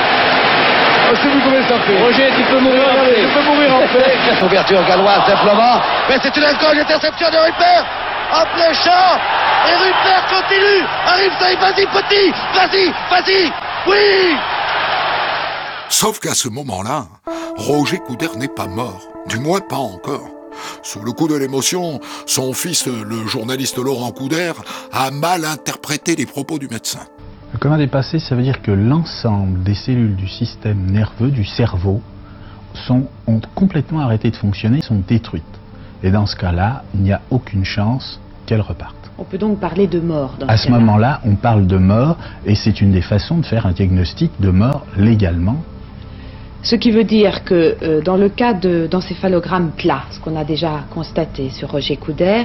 Oh, 1.05 1.15
je 1.15 1.21
sais 1.23 1.31
plus 1.31 1.41
combien 1.43 1.63
ça 1.69 1.81
fait. 1.81 1.99
Roger, 2.03 2.29
tu 2.37 2.43
peux 2.51 2.61
mourir. 2.61 2.83
Tu 3.15 3.39
peux 3.39 3.45
mourir 3.45 3.62
en 3.93 3.99
paix. 3.99 4.45
Ouverture 4.45 4.85
galloise 4.87 5.27
simplement. 5.27 5.81
Mais 6.09 6.19
c'est 6.23 6.37
une 6.37 6.45
alcool, 6.45 6.79
interception 6.79 7.31
de 7.31 7.37
Rupert. 7.37 7.87
En 8.33 8.45
plein 8.55 8.73
champ. 8.73 9.19
Et 9.69 9.75
Rupert 9.77 10.27
continue. 10.29 10.87
Arrive 11.07 11.33
ça, 11.39 11.55
vas-y 11.61 11.87
petit. 11.87 12.33
Vas-y, 12.55 12.91
vas-y. 13.11 13.53
Oui. 13.87 14.37
Sauf 15.89 16.19
qu'à 16.21 16.35
ce 16.35 16.49
moment-là, 16.49 17.07
Roger 17.57 17.99
Couder 17.99 18.31
n'est 18.37 18.49
pas 18.49 18.67
mort. 18.67 19.01
Du 19.29 19.39
moins 19.39 19.61
pas 19.61 19.77
encore. 19.77 20.29
Sous 20.83 21.01
le 21.01 21.13
coup 21.13 21.29
de 21.29 21.35
l'émotion, 21.35 22.01
son 22.27 22.53
fils, 22.53 22.87
le 22.87 23.27
journaliste 23.27 23.79
Laurent 23.79 24.11
Couder, 24.11 24.53
a 24.93 25.11
mal 25.11 25.45
interprété 25.45 26.17
les 26.17 26.27
propos 26.27 26.59
du 26.59 26.69
médecin. 26.69 27.01
Le 27.53 27.59
coma 27.59 27.77
dépassé, 27.77 28.19
ça 28.19 28.35
veut 28.35 28.43
dire 28.43 28.63
que 28.63 28.71
l'ensemble 28.71 29.63
des 29.63 29.75
cellules 29.75 30.17
du 30.17 30.29
système 30.29 30.91
nerveux, 30.91 31.31
du 31.31 31.45
cerveau, 31.45 32.01
sont, 32.75 33.07
ont 33.27 33.41
complètement 33.55 34.01
arrêté 34.01 34.31
de 34.31 34.37
fonctionner, 34.37 34.81
sont 34.83 35.01
détruites. 35.07 35.43
Et 36.03 36.11
dans 36.11 36.27
ce 36.27 36.37
cas-là, 36.37 36.83
il 36.95 37.01
n'y 37.03 37.13
a 37.13 37.21
aucune 37.31 37.65
chance 37.65 38.21
qu'elles 38.47 38.61
repartent. 38.61 38.97
On 39.19 39.25
peut 39.25 39.39
donc 39.39 39.61
parler 39.61 39.87
de 39.87 40.01
mort 40.01 40.35
dans 40.39 40.47
À 40.49 40.57
ce 40.57 40.71
moment-là, 40.71 41.21
on 41.25 41.37
parle 41.37 41.67
de 41.67 41.77
mort, 41.77 42.17
et 42.45 42.55
c'est 42.55 42.81
une 42.81 42.93
des 42.93 43.03
façons 43.03 43.39
de 43.39 43.47
faire 43.47 43.67
un 43.67 43.73
diagnostic 43.73 44.33
de 44.41 44.51
mort 44.51 44.85
légalement. 44.97 45.57
Ce 46.65 46.77
qui 46.77 46.93
veut 46.93 47.03
dire 47.05 47.43
que 47.45 47.77
euh, 47.83 48.01
dans 48.03 48.17
le 48.17 48.29
cas 48.29 48.53
de- 48.55 48.87
d'encéphalogramme 48.89 49.73
plat, 49.77 50.03
ce 50.13 50.21
qu'on 50.21 50.37
a 50.37 50.45
déjà 50.45 50.85
constaté 50.91 51.51
sur 51.51 51.71
Roger 51.73 51.97
Couder, 51.97 52.45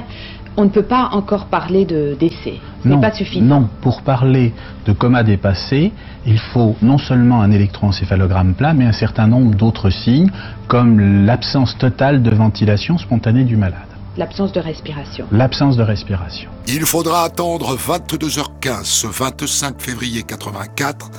on 0.60 0.64
ne 0.64 0.70
peut 0.70 0.82
pas 0.82 1.08
encore 1.12 1.46
parler 1.46 1.84
de 1.84 2.16
décès. 2.18 2.54
Ce 2.82 2.88
n'est 2.88 2.94
Non, 2.96 3.00
pas 3.00 3.12
suffisant. 3.12 3.44
non, 3.44 3.68
pour 3.80 4.02
parler 4.02 4.52
de 4.86 4.92
coma 4.92 5.22
dépassé, 5.22 5.92
il 6.26 6.38
faut 6.38 6.74
non 6.82 6.98
seulement 6.98 7.40
un 7.42 7.50
électroencéphalogramme 7.52 8.54
plat, 8.54 8.74
mais 8.74 8.84
un 8.84 8.92
certain 8.92 9.28
nombre 9.28 9.54
d'autres 9.54 9.90
signes, 9.90 10.30
comme 10.66 11.24
l'absence 11.24 11.78
totale 11.78 12.22
de 12.22 12.30
ventilation 12.30 12.98
spontanée 12.98 13.44
du 13.44 13.56
malade, 13.56 13.84
L'absence 14.16 14.50
de 14.52 14.58
respiration. 14.58 15.26
l'absence 15.30 15.76
de 15.76 15.84
respiration. 15.84 16.50
Il 16.66 16.84
faudra 16.86 17.22
attendre 17.22 17.76
22h15 17.76 18.82
ce 18.84 19.06
25 19.06 19.80
février 19.80 20.24
84 20.24 21.10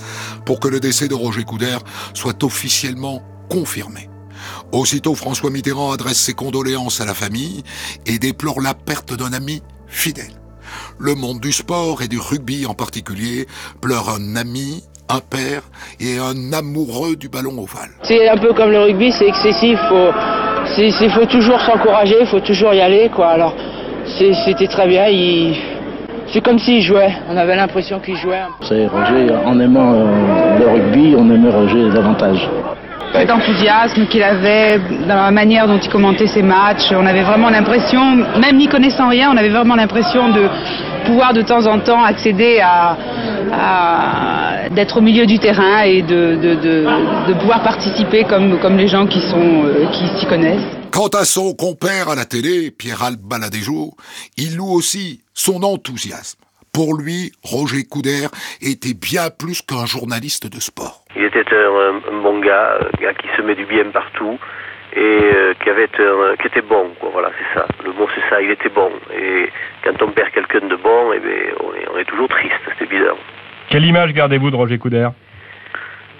pour 0.45 0.59
que 0.59 0.67
le 0.67 0.81
décès 0.81 1.07
de 1.07 1.13
Roger 1.13 1.43
Couder 1.45 1.77
soit 2.13 2.43
officiellement 2.43 3.21
confirmé. 3.49 4.08
Aussitôt, 4.71 5.15
François 5.15 5.49
Mitterrand 5.49 5.91
adresse 5.91 6.17
ses 6.17 6.33
condoléances 6.33 7.01
à 7.01 7.05
la 7.05 7.13
famille 7.13 7.63
et 8.05 8.19
déplore 8.19 8.61
la 8.61 8.73
perte 8.73 9.13
d'un 9.17 9.33
ami 9.33 9.61
fidèle. 9.87 10.33
Le 10.99 11.15
monde 11.15 11.39
du 11.39 11.51
sport 11.51 12.01
et 12.03 12.07
du 12.07 12.19
rugby 12.19 12.65
en 12.67 12.75
particulier 12.75 13.47
pleure 13.81 14.09
un 14.09 14.35
ami, 14.35 14.83
un 15.09 15.21
père 15.21 15.63
et 15.99 16.19
un 16.19 16.53
amoureux 16.53 17.15
du 17.15 17.29
ballon 17.29 17.57
ovale. 17.57 17.89
C'est 18.03 18.29
un 18.29 18.37
peu 18.37 18.53
comme 18.53 18.69
le 18.69 18.79
rugby, 18.81 19.11
c'est 19.11 19.27
excessif. 19.27 19.79
Faut, 19.89 20.11
c'est, 20.75 20.91
c'est- 20.91 21.09
faut 21.09 21.25
toujours 21.25 21.59
s'encourager, 21.61 22.23
faut 22.27 22.39
toujours 22.41 22.73
y 22.75 22.81
aller, 22.81 23.09
quoi. 23.15 23.29
Alors, 23.29 23.55
c'est- 24.19 24.35
c'était 24.45 24.67
très 24.67 24.87
bien. 24.87 25.07
Il, 25.07 25.55
C'est 26.31 26.41
comme 26.45 26.59
s'il 26.59 26.83
jouait, 26.83 27.11
on 27.27 27.35
avait 27.35 27.55
l'impression 27.55 27.99
qu'il 27.99 28.15
jouait. 28.15 28.43
C'est 28.61 28.85
Roger, 28.85 29.33
en 29.47 29.59
aimant 29.59 29.93
euh, 29.95 30.59
le 30.59 30.67
rugby, 30.69 31.15
on 31.17 31.27
aimait 31.31 31.49
Roger 31.49 31.89
davantage. 31.91 32.47
Cet 33.13 33.31
enthousiasme 33.31 34.05
qu'il 34.07 34.23
avait 34.23 34.79
dans 35.07 35.15
la 35.15 35.31
manière 35.31 35.67
dont 35.67 35.79
il 35.79 35.89
commentait 35.89 36.27
ses 36.27 36.43
matchs, 36.43 36.91
on 36.91 37.05
avait 37.05 37.23
vraiment 37.23 37.49
l'impression, 37.49 38.15
même 38.39 38.57
n'y 38.57 38.67
connaissant 38.67 39.09
rien, 39.09 39.31
on 39.33 39.37
avait 39.37 39.49
vraiment 39.49 39.75
l'impression 39.75 40.29
de 40.29 40.47
pouvoir 41.05 41.33
de 41.33 41.41
temps 41.41 41.65
en 41.65 41.79
temps 41.79 42.03
accéder 42.03 42.59
à, 42.61 42.95
à 43.51 44.69
d'être 44.69 44.97
au 44.97 45.01
milieu 45.01 45.25
du 45.25 45.39
terrain 45.39 45.81
et 45.81 46.01
de, 46.03 46.37
de, 46.41 46.55
de, 46.55 46.85
de 47.29 47.33
pouvoir 47.33 47.63
participer 47.63 48.23
comme, 48.25 48.59
comme 48.59 48.77
les 48.77 48.87
gens 48.87 49.07
qui 49.07 49.21
sont 49.21 49.63
euh, 49.65 49.87
qui 49.91 50.05
s'y 50.19 50.25
connaissent. 50.27 50.61
Quant 50.91 51.07
à 51.07 51.25
son 51.25 51.53
compère 51.53 52.09
à 52.09 52.15
la 52.15 52.25
télé, 52.25 52.69
Pierre-Alp 52.71 53.19
Baladéjo, 53.21 53.95
il 54.37 54.55
loue 54.55 54.71
aussi 54.71 55.21
son 55.33 55.63
enthousiasme. 55.63 56.39
Pour 56.73 56.95
lui, 56.97 57.31
Roger 57.43 57.83
Couder 57.83 58.27
était 58.61 58.93
bien 58.93 59.29
plus 59.29 59.61
qu'un 59.61 59.85
journaliste 59.85 60.47
de 60.47 60.59
sport. 60.59 61.03
Il 61.15 61.23
était 61.25 61.45
un, 61.53 62.13
un 62.13 62.21
bon 62.21 62.39
gars, 62.39 62.79
un 62.79 63.01
gars 63.01 63.13
qui 63.13 63.27
se 63.35 63.41
met 63.41 63.55
du 63.55 63.65
bien 63.65 63.85
partout 63.85 64.37
et 64.93 64.99
euh, 65.35 65.53
qui 65.61 65.69
avait 65.69 65.89
un, 65.99 66.35
qui 66.37 66.47
était 66.47 66.61
bon, 66.61 66.89
quoi. 66.99 67.09
Voilà, 67.11 67.31
c'est 67.37 67.59
ça. 67.59 67.67
Le 67.83 67.91
mot 67.93 68.07
c'est 68.15 68.27
ça, 68.29 68.41
il 68.41 68.51
était 68.51 68.69
bon. 68.69 68.91
Et 69.13 69.49
quand 69.83 70.01
on 70.01 70.11
perd 70.11 70.31
quelqu'un 70.31 70.67
de 70.67 70.75
bon, 70.75 71.11
eh 71.13 71.19
bien, 71.19 71.53
on 71.59 71.73
est, 71.75 71.87
on 71.93 71.97
est 71.97 72.05
toujours 72.05 72.27
triste, 72.29 72.53
c'est 72.77 72.85
évident. 72.85 73.17
Quelle 73.69 73.85
image 73.85 74.13
gardez-vous 74.13 74.51
de 74.51 74.55
Roger 74.55 74.77
Couder? 74.77 75.09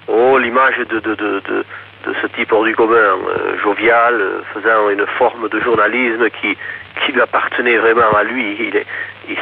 Oh, 0.07 0.37
l'image 0.37 0.77
de, 0.77 0.99
de, 0.99 1.15
de, 1.15 1.39
de, 1.47 1.65
de 2.05 2.15
ce 2.21 2.27
type 2.35 2.51
hors 2.51 2.63
du 2.63 2.75
commun, 2.75 2.95
euh, 2.95 3.57
jovial, 3.63 4.15
euh, 4.19 4.41
faisant 4.53 4.89
une 4.89 5.05
forme 5.17 5.47
de 5.49 5.59
journalisme 5.59 6.29
qui, 6.41 6.57
qui 7.05 7.11
lui 7.11 7.21
appartenait 7.21 7.77
vraiment 7.77 8.11
à 8.15 8.23
lui. 8.23 8.55
Il, 8.59 8.75
est, 8.75 8.85
il, 9.29 9.37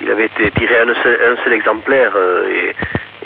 il 0.00 0.10
avait 0.10 0.26
été 0.26 0.50
tiré 0.52 0.78
un 0.78 0.94
seul, 1.02 1.18
un 1.22 1.42
seul 1.44 1.52
exemplaire 1.52 2.12
euh, 2.16 2.48
et, 2.48 2.74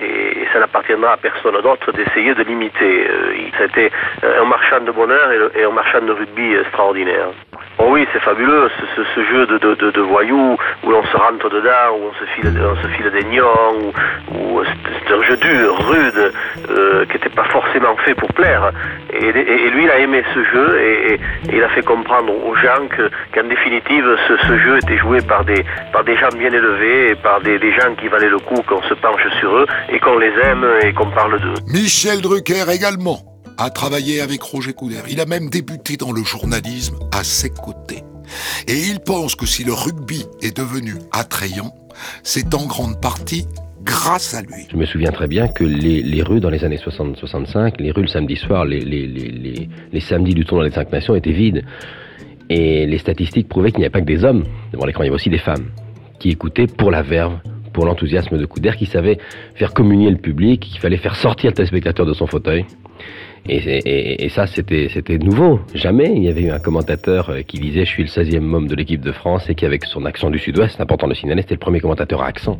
et, 0.02 0.46
ça 0.52 0.58
n'appartiendra 0.58 1.12
à 1.12 1.16
personne 1.16 1.60
d'autre 1.62 1.92
d'essayer 1.92 2.34
de 2.34 2.42
l'imiter. 2.42 3.06
Euh, 3.08 3.34
C'était 3.58 3.90
un 4.22 4.44
marchand 4.44 4.80
de 4.80 4.90
bonheur 4.90 5.30
et, 5.54 5.64
un 5.64 5.70
marchand 5.70 6.00
de 6.00 6.12
rugby 6.12 6.54
extraordinaire. 6.54 7.28
Oh 7.78 7.86
oui, 7.88 8.06
c'est 8.12 8.20
fabuleux, 8.20 8.68
ce, 9.14 9.24
jeu 9.24 9.46
de, 9.46 10.00
voyous 10.00 10.58
où 10.84 10.90
l'on 10.90 11.02
se 11.04 11.16
rentre 11.16 11.48
dedans, 11.48 11.94
où 11.94 12.10
on 12.10 12.12
se 12.12 12.88
file, 12.88 13.10
des 13.10 13.24
nions, 13.24 13.92
où, 14.32 14.58
où 14.58 14.62
c'est 14.64 15.14
un 15.14 15.22
jeu 15.22 15.36
dur, 15.36 15.78
rude, 15.88 16.32
euh, 16.70 17.04
qui 17.06 17.12
n'était 17.14 17.30
pas 17.30 17.44
forcément 17.44 17.96
fait 18.04 18.14
pour 18.14 18.28
plaire. 18.34 18.70
Et, 19.12 19.32
lui, 19.70 19.84
il 19.84 19.90
a 19.90 19.98
aimé 19.98 20.22
ce 20.34 20.44
jeu 20.44 20.80
et, 20.80 21.20
il 21.52 21.62
a 21.62 21.68
fait 21.70 21.82
comprendre 21.82 22.32
aux 22.46 22.54
gens 22.56 22.86
qu'en 23.34 23.44
définitive, 23.44 24.16
ce, 24.28 24.58
jeu 24.58 24.76
était 24.76 24.98
joué 24.98 25.22
par 25.22 25.44
des, 25.44 25.64
par 25.92 26.04
des 26.04 26.16
gens 26.16 26.28
bien 26.36 26.52
élevés, 26.52 27.12
et 27.12 27.14
par 27.14 27.40
des, 27.40 27.58
des 27.58 27.72
gens 27.72 27.94
qui 27.98 28.08
valaient 28.08 28.28
le 28.28 28.38
coup 28.40 28.62
qu'on 28.66 28.82
se 28.82 28.94
penche 28.94 29.26
sur 29.38 29.56
eux 29.56 29.66
et 29.92 29.98
qu'on 30.00 30.18
les 30.18 30.32
aime 30.44 30.64
et 30.82 30.92
qu'on 30.92 31.10
parle 31.10 31.40
d'eux. 31.40 31.54
Michel 31.66 32.20
Drucker 32.20 32.64
également 32.72 33.20
a 33.58 33.70
travaillé 33.70 34.20
avec 34.20 34.42
Roger 34.42 34.72
Couder. 34.72 35.02
Il 35.10 35.20
a 35.20 35.26
même 35.26 35.50
débuté 35.50 35.96
dans 35.96 36.12
le 36.12 36.22
journalisme 36.22 36.96
à 37.12 37.24
ses 37.24 37.50
côtés. 37.50 38.02
Et 38.68 38.78
il 38.90 39.00
pense 39.00 39.34
que 39.34 39.46
si 39.46 39.64
le 39.64 39.72
rugby 39.72 40.24
est 40.40 40.56
devenu 40.56 40.94
attrayant, 41.12 41.74
c'est 42.22 42.54
en 42.54 42.66
grande 42.66 43.00
partie 43.00 43.46
grâce 43.82 44.34
à 44.34 44.42
lui. 44.42 44.66
Je 44.70 44.76
me 44.76 44.86
souviens 44.86 45.10
très 45.10 45.26
bien 45.26 45.48
que 45.48 45.64
les, 45.64 46.02
les 46.02 46.22
rues 46.22 46.40
dans 46.40 46.50
les 46.50 46.64
années 46.64 46.76
60-65, 46.76 47.74
les 47.80 47.90
rues 47.90 48.02
le 48.02 48.08
samedi 48.08 48.36
soir, 48.36 48.64
les, 48.64 48.80
les, 48.80 49.06
les, 49.06 49.68
les 49.92 50.00
samedis 50.00 50.34
du 50.34 50.44
tournoi 50.44 50.68
des 50.68 50.74
cinq 50.74 50.92
nations 50.92 51.14
étaient 51.14 51.32
vides. 51.32 51.64
Et 52.48 52.86
les 52.86 52.98
statistiques 52.98 53.48
prouvaient 53.48 53.70
qu'il 53.70 53.80
n'y 53.80 53.84
avait 53.84 53.92
pas 53.92 54.00
que 54.00 54.06
des 54.06 54.24
hommes 54.24 54.44
devant 54.72 54.86
l'écran, 54.86 55.02
il 55.02 55.06
y 55.06 55.08
avait 55.08 55.16
aussi 55.16 55.30
des 55.30 55.38
femmes 55.38 55.66
qui 56.18 56.30
écoutaient 56.30 56.66
pour 56.66 56.90
la 56.90 57.02
verve, 57.02 57.38
pour 57.72 57.86
l'enthousiasme 57.86 58.38
de 58.38 58.46
Couder, 58.46 58.72
qui 58.78 58.86
savait 58.86 59.18
faire 59.54 59.72
communier 59.72 60.10
le 60.10 60.16
public, 60.16 60.60
qu'il 60.60 60.80
fallait 60.80 60.96
faire 60.96 61.16
sortir 61.16 61.50
le 61.50 61.54
téléspectateur 61.54 62.06
de 62.06 62.14
son 62.14 62.26
fauteuil. 62.26 62.64
Et, 63.48 64.28
ça, 64.28 64.46
c'était, 64.46 65.18
nouveau. 65.18 65.60
Jamais 65.74 66.12
il 66.14 66.22
y 66.22 66.28
avait 66.28 66.42
eu 66.42 66.50
un 66.50 66.58
commentateur 66.58 67.32
qui 67.46 67.58
disait 67.58 67.84
Je 67.84 67.90
suis 67.90 68.02
le 68.02 68.08
16e 68.08 68.40
membre 68.40 68.68
de 68.68 68.74
l'équipe 68.74 69.00
de 69.00 69.12
France 69.12 69.48
et 69.48 69.54
qui, 69.54 69.64
avec 69.64 69.84
son 69.86 70.04
accent 70.04 70.30
du 70.30 70.38
sud-ouest, 70.38 70.80
important 70.80 71.06
de 71.06 71.12
le 71.12 71.16
signaler, 71.16 71.42
c'était 71.42 71.54
le 71.54 71.60
premier 71.60 71.80
commentateur 71.80 72.22
à 72.22 72.26
accent. 72.26 72.58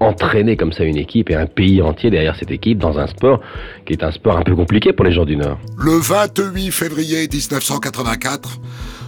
Entraîner 0.00 0.56
comme 0.56 0.72
ça 0.72 0.84
une 0.84 0.98
équipe 0.98 1.30
et 1.30 1.34
un 1.34 1.46
pays 1.46 1.80
entier 1.80 2.10
derrière 2.10 2.36
cette 2.36 2.50
équipe 2.50 2.78
dans 2.78 2.98
un 2.98 3.06
sport 3.06 3.40
qui 3.86 3.92
est 3.92 4.02
un 4.02 4.10
sport 4.10 4.36
un 4.36 4.42
peu 4.42 4.54
compliqué 4.54 4.92
pour 4.92 5.04
les 5.04 5.12
gens 5.12 5.24
du 5.24 5.36
Nord. 5.36 5.58
Le 5.78 5.92
28 5.92 6.70
février 6.72 7.28
1984, 7.28 8.60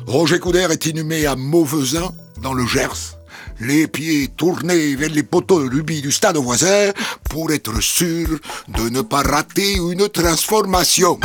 Roger 0.06 0.38
Couder 0.38 0.68
est 0.70 0.86
inhumé 0.86 1.26
à 1.26 1.36
Mauvesin, 1.36 2.12
dans 2.42 2.54
le 2.54 2.64
Gers 2.66 3.13
les 3.60 3.86
pieds 3.86 4.28
tournés 4.36 4.96
vers 4.96 5.10
les 5.10 5.22
poteaux 5.22 5.62
de 5.62 5.74
rubis 5.74 6.02
du 6.02 6.12
stade 6.12 6.36
voisin 6.36 6.92
pour 7.30 7.52
être 7.52 7.80
sûr 7.80 8.38
de 8.68 8.88
ne 8.88 9.02
pas 9.02 9.22
rater 9.22 9.74
une 9.74 10.08
transformation. 10.08 11.18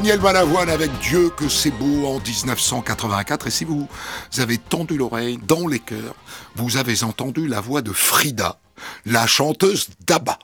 Daniel 0.00 0.20
Balavoine 0.20 0.70
avec 0.70 0.90
Dieu 1.00 1.28
que 1.28 1.46
c'est 1.50 1.72
beau 1.72 2.06
en 2.06 2.20
1984. 2.20 3.48
Et 3.48 3.50
si 3.50 3.66
vous 3.66 3.86
avez 4.38 4.56
tendu 4.56 4.96
l'oreille 4.96 5.38
dans 5.46 5.68
les 5.68 5.78
chœurs, 5.78 6.14
vous 6.56 6.78
avez 6.78 7.02
entendu 7.02 7.46
la 7.46 7.60
voix 7.60 7.82
de 7.82 7.92
Frida, 7.92 8.56
la 9.04 9.26
chanteuse 9.26 9.88
d'Abba. 10.06 10.38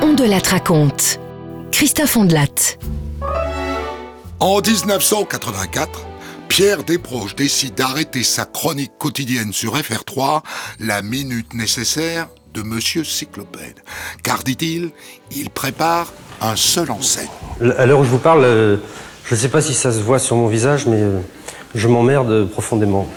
On 0.00 0.14
de 0.14 0.24
la 0.24 0.38
raconte. 0.38 1.20
Christophe 1.72 2.16
Ondelat. 2.16 2.78
En 4.40 4.62
1984, 4.62 6.06
Pierre 6.48 6.84
Desproges 6.84 7.36
décide 7.36 7.74
d'arrêter 7.74 8.22
sa 8.22 8.46
chronique 8.46 8.92
quotidienne 8.96 9.52
sur 9.52 9.76
FR3, 9.76 10.40
la 10.80 11.02
minute 11.02 11.52
nécessaire 11.52 12.28
de 12.52 12.62
Monsieur 12.62 13.04
Cyclopède. 13.04 13.80
Car, 14.22 14.42
dit-il, 14.42 14.90
il 15.34 15.50
prépare 15.50 16.12
un 16.40 16.56
seul 16.56 16.90
en 16.90 17.00
scène. 17.00 17.28
À 17.78 17.86
l'heure 17.86 18.00
où 18.00 18.04
je 18.04 18.10
vous 18.10 18.18
parle, 18.18 18.44
euh, 18.44 18.76
je 19.24 19.34
ne 19.34 19.40
sais 19.40 19.48
pas 19.48 19.60
si 19.60 19.74
ça 19.74 19.92
se 19.92 20.00
voit 20.00 20.18
sur 20.18 20.36
mon 20.36 20.48
visage, 20.48 20.86
mais 20.86 21.00
euh, 21.00 21.20
je 21.74 21.88
m'emmerde 21.88 22.48
profondément. 22.48 23.08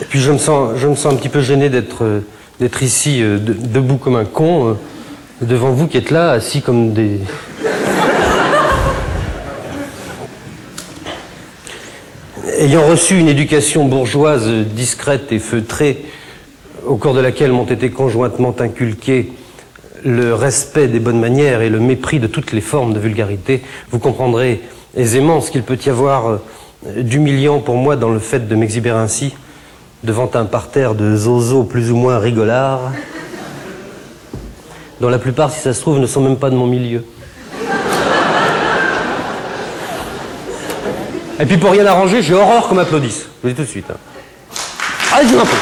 Et 0.00 0.04
puis 0.08 0.20
je 0.20 0.32
me 0.32 0.38
sens, 0.38 0.76
je 0.76 0.88
me 0.88 0.94
sens 0.94 1.12
un 1.12 1.16
petit 1.16 1.28
peu 1.28 1.40
gêné 1.40 1.68
d'être 1.68 2.04
euh, 2.04 2.20
d'être 2.58 2.82
ici 2.82 3.22
debout 3.22 3.96
comme 3.96 4.16
un 4.16 4.26
con 4.26 4.76
devant 5.40 5.70
vous 5.70 5.88
qui 5.88 5.96
êtes 5.96 6.10
là, 6.10 6.32
assis 6.32 6.60
comme 6.60 6.92
des... 6.92 7.20
Ayant 12.60 12.86
reçu 12.86 13.18
une 13.18 13.28
éducation 13.28 13.86
bourgeoise 13.86 14.46
discrète 14.46 15.32
et 15.32 15.38
feutrée, 15.38 16.04
au 16.84 16.96
cours 16.96 17.14
de 17.14 17.20
laquelle 17.20 17.52
m'ont 17.52 17.64
été 17.64 17.88
conjointement 17.88 18.54
inculqués 18.58 19.32
le 20.04 20.34
respect 20.34 20.86
des 20.86 21.00
bonnes 21.00 21.20
manières 21.20 21.62
et 21.62 21.70
le 21.70 21.80
mépris 21.80 22.20
de 22.20 22.26
toutes 22.26 22.52
les 22.52 22.60
formes 22.60 22.92
de 22.92 22.98
vulgarité, 22.98 23.62
vous 23.90 23.98
comprendrez 23.98 24.60
aisément 24.94 25.40
ce 25.40 25.50
qu'il 25.50 25.62
peut 25.62 25.78
y 25.86 25.88
avoir 25.88 26.28
euh, 26.28 26.38
d'humiliant 26.98 27.60
pour 27.60 27.76
moi 27.76 27.96
dans 27.96 28.10
le 28.10 28.18
fait 28.18 28.46
de 28.46 28.54
m'exhiber 28.54 28.90
ainsi 28.90 29.32
devant 30.04 30.30
un 30.34 30.44
parterre 30.44 30.94
de 30.94 31.16
zozos 31.16 31.64
plus 31.64 31.90
ou 31.90 31.96
moins 31.96 32.18
rigolards, 32.18 32.92
dont 35.00 35.08
la 35.08 35.18
plupart, 35.18 35.50
si 35.50 35.60
ça 35.60 35.72
se 35.72 35.80
trouve, 35.80 35.98
ne 35.98 36.06
sont 36.06 36.20
même 36.20 36.36
pas 36.36 36.50
de 36.50 36.56
mon 36.56 36.66
milieu. 36.66 37.06
Et 41.40 41.46
puis 41.46 41.56
pour 41.56 41.70
rien 41.70 41.86
arranger, 41.86 42.20
j'ai 42.22 42.34
horreur 42.34 42.68
qu'on 42.68 42.74
m'applaudisse. 42.74 43.28
Je 43.42 43.48
vous 43.48 43.54
dis 43.54 43.54
tout 43.54 43.62
de 43.62 43.66
suite. 43.66 43.86
Hein. 43.90 43.96
Allez, 45.12 45.34
un 45.34 45.40
peu. 45.40 45.56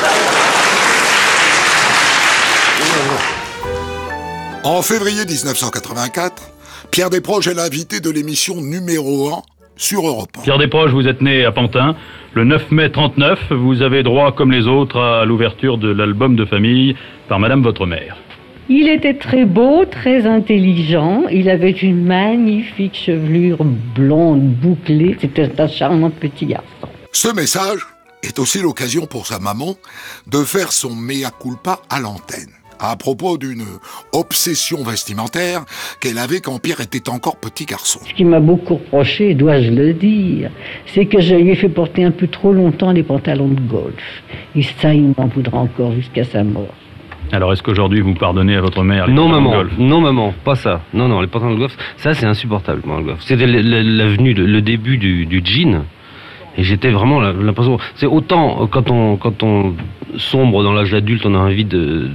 En 4.65 4.83
février 4.83 5.25
1984, 5.25 6.43
Pierre 6.91 7.11
Desproges 7.11 7.47
est 7.47 7.55
l'invité 7.55 8.01
de 8.01 8.11
l'émission 8.11 8.57
numéro 8.57 9.33
1 9.33 9.43
sur 9.77 10.05
Europe 10.07 10.31
1. 10.41 10.43
Pierre 10.43 10.59
Desproges, 10.59 10.91
vous 10.91 11.07
êtes 11.07 11.23
né 11.23 11.45
à 11.45 11.53
Pantin. 11.53 11.95
Le 12.35 12.45
9 12.45 12.73
mai 12.73 12.91
39, 12.91 13.53
vous 13.53 13.81
avez 13.81 14.03
droit, 14.03 14.33
comme 14.33 14.51
les 14.51 14.67
autres, 14.67 15.01
à 15.01 15.25
l'ouverture 15.25 15.79
de 15.79 15.91
l'album 15.93 16.35
de 16.35 16.45
famille 16.45 16.97
par 17.29 17.39
Madame 17.39 17.63
votre 17.63 17.87
mère. 17.87 18.17
Il 18.71 18.87
était 18.89 19.15
très 19.15 19.47
beau, 19.47 19.87
très 19.87 20.27
intelligent. 20.27 21.23
Il 21.31 21.49
avait 21.49 21.71
une 21.71 22.05
magnifique 22.05 22.95
chevelure 22.95 23.65
blonde 23.65 24.43
bouclée. 24.43 25.17
C'était 25.23 25.59
un 25.59 25.69
charmant 25.69 26.11
petit 26.11 26.45
garçon. 26.45 26.67
Ce 27.13 27.35
message 27.35 27.81
est 28.23 28.39
aussi 28.39 28.61
l'occasion 28.61 29.07
pour 29.07 29.27
sa 29.27 29.39
maman 29.39 29.75
de 30.27 30.45
faire 30.45 30.73
son 30.73 30.95
mea 30.95 31.31
culpa 31.41 31.81
à 31.89 31.99
l'antenne 31.99 32.51
à 32.81 32.95
propos 32.95 33.39
d'une 33.39 33.65
obsession 34.13 34.85
vestimentaire 34.85 35.65
qu'elle 36.01 36.19
avait 36.19 36.41
quand 36.41 36.61
Pierre 36.61 36.81
était 36.81 37.09
encore 37.09 37.37
petit 37.37 37.65
garçon. 37.65 37.99
Ce 38.07 38.15
qui 38.15 38.25
m'a 38.25 38.39
beaucoup 38.39 38.75
reproché, 38.75 39.35
dois-je 39.35 39.71
le 39.71 39.95
dire, 39.95 40.51
c'est 40.95 41.07
que 41.07 41.21
je 41.21 41.35
lui 41.35 41.51
ai 41.51 41.57
fait 41.57 41.69
porter 41.69 42.05
un 42.05 42.13
peu 42.13 42.29
trop 42.29 42.53
longtemps 42.53 42.93
les 42.93 43.03
pantalons 43.03 43.49
de 43.49 43.61
golf. 43.61 44.23
Et 44.55 44.63
ça, 44.63 44.95
il 44.95 45.13
m'en 45.17 45.27
voudra 45.27 45.59
encore 45.59 45.93
jusqu'à 45.93 46.23
sa 46.23 46.45
mort. 46.45 46.75
Alors, 47.33 47.53
est-ce 47.53 47.63
qu'aujourd'hui 47.63 48.01
vous 48.01 48.15
pardonnez 48.15 48.57
à 48.57 48.61
votre 48.61 48.83
mère 48.83 49.07
les 49.07 49.13
Non, 49.13 49.29
maman. 49.29 49.51
golf 49.51 49.73
Non, 49.79 50.01
maman, 50.01 50.33
pas 50.45 50.55
ça. 50.55 50.81
Non, 50.95 51.09
non, 51.09 51.21
les 51.21 51.27
pantalons 51.27 51.55
de 51.55 51.59
golf, 51.61 51.77
ça 51.97 52.15
c'est 52.15 52.27
insupportable, 52.27 52.83
moi, 52.87 52.99
le 52.99 53.05
golf. 53.05 53.21
C'était 53.21 53.47
l'avenue, 53.47 54.35
le 54.35 54.63
début 54.63 54.97
du, 54.99 55.27
du 55.27 55.43
jean. 55.45 55.85
Et 56.59 56.65
j'étais 56.65 56.91
vraiment 56.91 57.21
l'impression. 57.21 57.79
C'est 57.95 58.07
autant 58.07 58.67
quand 58.67 58.91
on, 58.91 59.17
quand 59.17 59.45
on 59.45 59.77
sombre 60.17 60.65
dans 60.65 60.73
l'âge 60.73 60.93
adulte, 60.93 61.25
on 61.25 61.35
a 61.37 61.39
envie 61.39 61.65
de, 61.65 62.11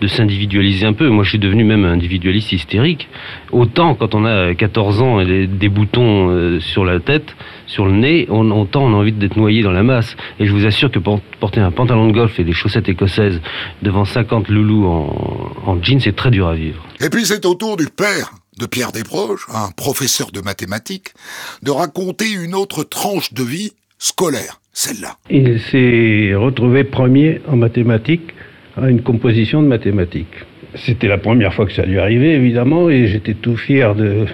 de 0.00 0.06
s'individualiser 0.06 0.86
un 0.86 0.92
peu. 0.92 1.08
Moi, 1.08 1.24
je 1.24 1.30
suis 1.30 1.38
devenu 1.40 1.64
même 1.64 1.84
individualiste 1.84 2.52
hystérique. 2.52 3.08
Autant 3.50 3.96
quand 3.96 4.14
on 4.14 4.24
a 4.24 4.54
14 4.54 5.02
ans 5.02 5.20
et 5.20 5.48
des, 5.48 5.68
boutons 5.68 6.30
euh, 6.30 6.60
sur 6.60 6.84
la 6.84 7.00
tête, 7.00 7.34
sur 7.66 7.86
le 7.86 7.92
nez, 7.92 8.28
on, 8.30 8.48
autant 8.52 8.84
on 8.84 8.94
a 8.94 8.96
envie 8.96 9.10
d'être 9.10 9.36
noyé 9.36 9.62
dans 9.62 9.72
la 9.72 9.82
masse. 9.82 10.16
Et 10.38 10.46
je 10.46 10.52
vous 10.52 10.64
assure 10.64 10.92
que 10.92 11.00
porter 11.00 11.60
un 11.60 11.72
pantalon 11.72 12.06
de 12.06 12.12
golf 12.12 12.38
et 12.38 12.44
des 12.44 12.52
chaussettes 12.52 12.88
écossaises 12.88 13.40
devant 13.82 14.04
50 14.04 14.48
loulous 14.48 14.86
en, 14.86 15.52
en 15.66 15.82
jean, 15.82 15.98
c'est 15.98 16.14
très 16.14 16.30
dur 16.30 16.46
à 16.46 16.54
vivre. 16.54 16.84
Et 17.00 17.10
puis 17.10 17.26
c'est 17.26 17.44
au 17.44 17.54
tour 17.54 17.76
du 17.76 17.86
père 17.86 18.30
de 18.58 18.66
Pierre 18.66 18.92
Desproges, 18.92 19.46
un 19.52 19.70
professeur 19.70 20.32
de 20.32 20.40
mathématiques, 20.40 21.14
de 21.62 21.70
raconter 21.70 22.28
une 22.30 22.54
autre 22.54 22.82
tranche 22.84 23.32
de 23.32 23.42
vie 23.42 23.72
scolaire, 23.98 24.60
celle-là. 24.72 25.16
Il 25.30 25.60
s'est 25.60 26.34
retrouvé 26.34 26.84
premier 26.84 27.40
en 27.48 27.56
mathématiques 27.56 28.34
à 28.76 28.88
une 28.88 29.02
composition 29.02 29.62
de 29.62 29.66
mathématiques. 29.66 30.44
C'était 30.74 31.08
la 31.08 31.18
première 31.18 31.52
fois 31.54 31.66
que 31.66 31.72
ça 31.72 31.84
lui 31.84 31.98
arrivait, 31.98 32.34
évidemment, 32.34 32.88
et 32.88 33.08
j'étais 33.08 33.34
tout 33.34 33.56
fier 33.56 33.94
de 33.94 34.26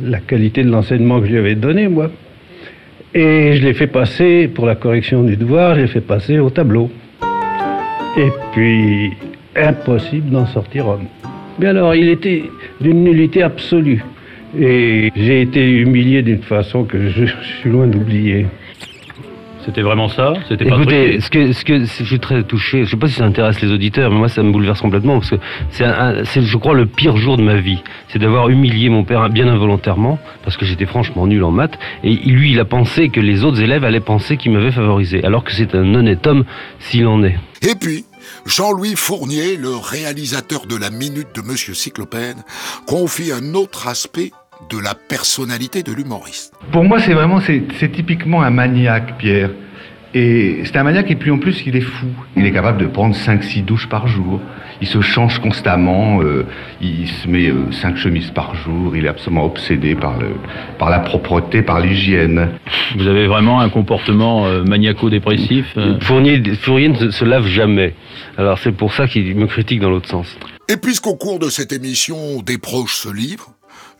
la 0.00 0.20
qualité 0.20 0.64
de 0.64 0.70
l'enseignement 0.70 1.20
que 1.20 1.26
je 1.26 1.32
lui 1.32 1.38
avais 1.38 1.54
donné, 1.54 1.88
moi. 1.88 2.10
Et 3.14 3.56
je 3.56 3.62
l'ai 3.62 3.74
fait 3.74 3.88
passer, 3.88 4.48
pour 4.48 4.64
la 4.64 4.74
correction 4.74 5.22
du 5.22 5.36
devoir, 5.36 5.74
je 5.74 5.82
l'ai 5.82 5.86
fait 5.88 6.00
passer 6.00 6.38
au 6.38 6.48
tableau. 6.48 6.90
Et 8.16 8.28
puis, 8.52 9.10
impossible 9.54 10.30
d'en 10.30 10.46
sortir 10.46 10.88
homme. 10.88 11.06
Mais 11.58 11.66
alors, 11.66 11.94
il 11.94 12.08
était 12.08 12.44
d'une 12.80 13.04
nullité 13.04 13.42
absolue. 13.42 14.02
Et 14.58 15.10
j'ai 15.14 15.42
été 15.42 15.68
humilié 15.68 16.22
d'une 16.22 16.42
façon 16.42 16.84
que 16.84 17.08
je 17.08 17.26
suis 17.60 17.70
loin 17.70 17.86
d'oublier. 17.86 18.46
C'était 19.64 19.82
vraiment 19.82 20.08
ça 20.08 20.34
C'était 20.48 20.64
pas 20.64 20.76
Écoutez, 20.76 21.20
ce 21.20 21.30
que, 21.30 21.52
ce 21.52 21.64
que 21.64 21.84
je 21.84 22.04
suis 22.04 22.20
très 22.20 22.42
touché, 22.42 22.84
je 22.84 22.90
sais 22.90 22.96
pas 22.96 23.06
si 23.06 23.14
ça 23.14 23.24
intéresse 23.24 23.60
les 23.60 23.70
auditeurs, 23.70 24.10
mais 24.10 24.18
moi 24.18 24.28
ça 24.28 24.42
me 24.42 24.50
bouleverse 24.50 24.80
complètement 24.80 25.18
parce 25.18 25.30
que 25.30 25.36
c'est, 25.70 26.42
je 26.42 26.56
crois, 26.56 26.74
le 26.74 26.86
pire 26.86 27.16
jour 27.16 27.36
de 27.36 27.42
ma 27.42 27.56
vie. 27.56 27.82
C'est 28.08 28.18
d'avoir 28.18 28.48
humilié 28.48 28.88
mon 28.88 29.04
père 29.04 29.28
bien 29.30 29.48
involontairement 29.48 30.18
parce 30.44 30.56
que 30.56 30.64
j'étais 30.64 30.86
franchement 30.86 31.26
nul 31.26 31.44
en 31.44 31.50
maths 31.50 31.78
et 32.02 32.14
lui, 32.14 32.52
il 32.52 32.60
a 32.60 32.64
pensé 32.64 33.08
que 33.08 33.20
les 33.20 33.44
autres 33.44 33.60
élèves 33.60 33.84
allaient 33.84 34.00
penser 34.00 34.36
qu'il 34.36 34.52
m'avait 34.52 34.72
favorisé, 34.72 35.24
alors 35.24 35.44
que 35.44 35.52
c'est 35.52 35.74
un 35.74 35.94
honnête 35.94 36.26
homme 36.26 36.44
s'il 36.78 37.06
en 37.06 37.22
est. 37.22 37.38
Et 37.62 37.74
puis, 37.76 38.04
Jean-Louis 38.46 38.96
Fournier, 38.96 39.56
le 39.56 39.76
réalisateur 39.76 40.66
de 40.66 40.76
la 40.76 40.90
Minute 40.90 41.28
de 41.34 41.42
Monsieur 41.42 41.74
Cyclopède, 41.74 42.38
confie 42.86 43.30
un 43.30 43.54
autre 43.54 43.86
aspect 43.86 44.32
de 44.70 44.78
la 44.78 44.94
personnalité 44.94 45.82
de 45.82 45.92
l'humoriste. 45.92 46.54
Pour 46.70 46.84
moi, 46.84 47.00
c'est 47.00 47.14
vraiment, 47.14 47.40
c'est 47.40 47.92
typiquement 47.92 48.42
un 48.42 48.50
maniaque, 48.50 49.18
Pierre. 49.18 49.50
Et 50.14 50.60
c'est 50.64 50.76
un 50.76 50.82
maniaque 50.82 51.10
et 51.10 51.14
puis 51.16 51.30
en 51.30 51.38
plus, 51.38 51.62
il 51.64 51.74
est 51.74 51.80
fou. 51.80 52.06
Il 52.36 52.44
est 52.44 52.52
capable 52.52 52.78
de 52.78 52.86
prendre 52.86 53.14
5-6 53.14 53.64
douches 53.64 53.88
par 53.88 54.06
jour. 54.08 54.40
Il 54.82 54.86
se 54.86 55.00
change 55.00 55.38
constamment. 55.38 56.20
Euh, 56.20 56.44
il 56.82 57.08
se 57.08 57.28
met 57.28 57.50
5 57.70 57.94
euh, 57.94 57.96
chemises 57.96 58.30
par 58.30 58.54
jour. 58.54 58.94
Il 58.94 59.06
est 59.06 59.08
absolument 59.08 59.46
obsédé 59.46 59.94
par, 59.94 60.18
le, 60.18 60.34
par 60.78 60.90
la 60.90 60.98
propreté, 60.98 61.62
par 61.62 61.80
l'hygiène. 61.80 62.50
Vous 62.96 63.06
avez 63.06 63.26
vraiment 63.26 63.60
un 63.60 63.70
comportement 63.70 64.46
euh, 64.46 64.62
maniaco-dépressif 64.64 65.78
Fournier, 66.00 66.42
Fournier 66.56 66.90
ne 66.90 67.10
se 67.10 67.24
lave 67.24 67.46
jamais. 67.46 67.94
Alors 68.36 68.58
c'est 68.58 68.72
pour 68.72 68.92
ça 68.92 69.06
qu'il 69.08 69.34
me 69.34 69.46
critique 69.46 69.80
dans 69.80 69.90
l'autre 69.90 70.08
sens. 70.10 70.36
Et 70.68 70.76
puisqu'au 70.76 71.16
cours 71.16 71.38
de 71.38 71.48
cette 71.48 71.72
émission, 71.72 72.42
des 72.42 72.58
proches 72.58 72.94
se 72.94 73.08
livrent, 73.08 73.52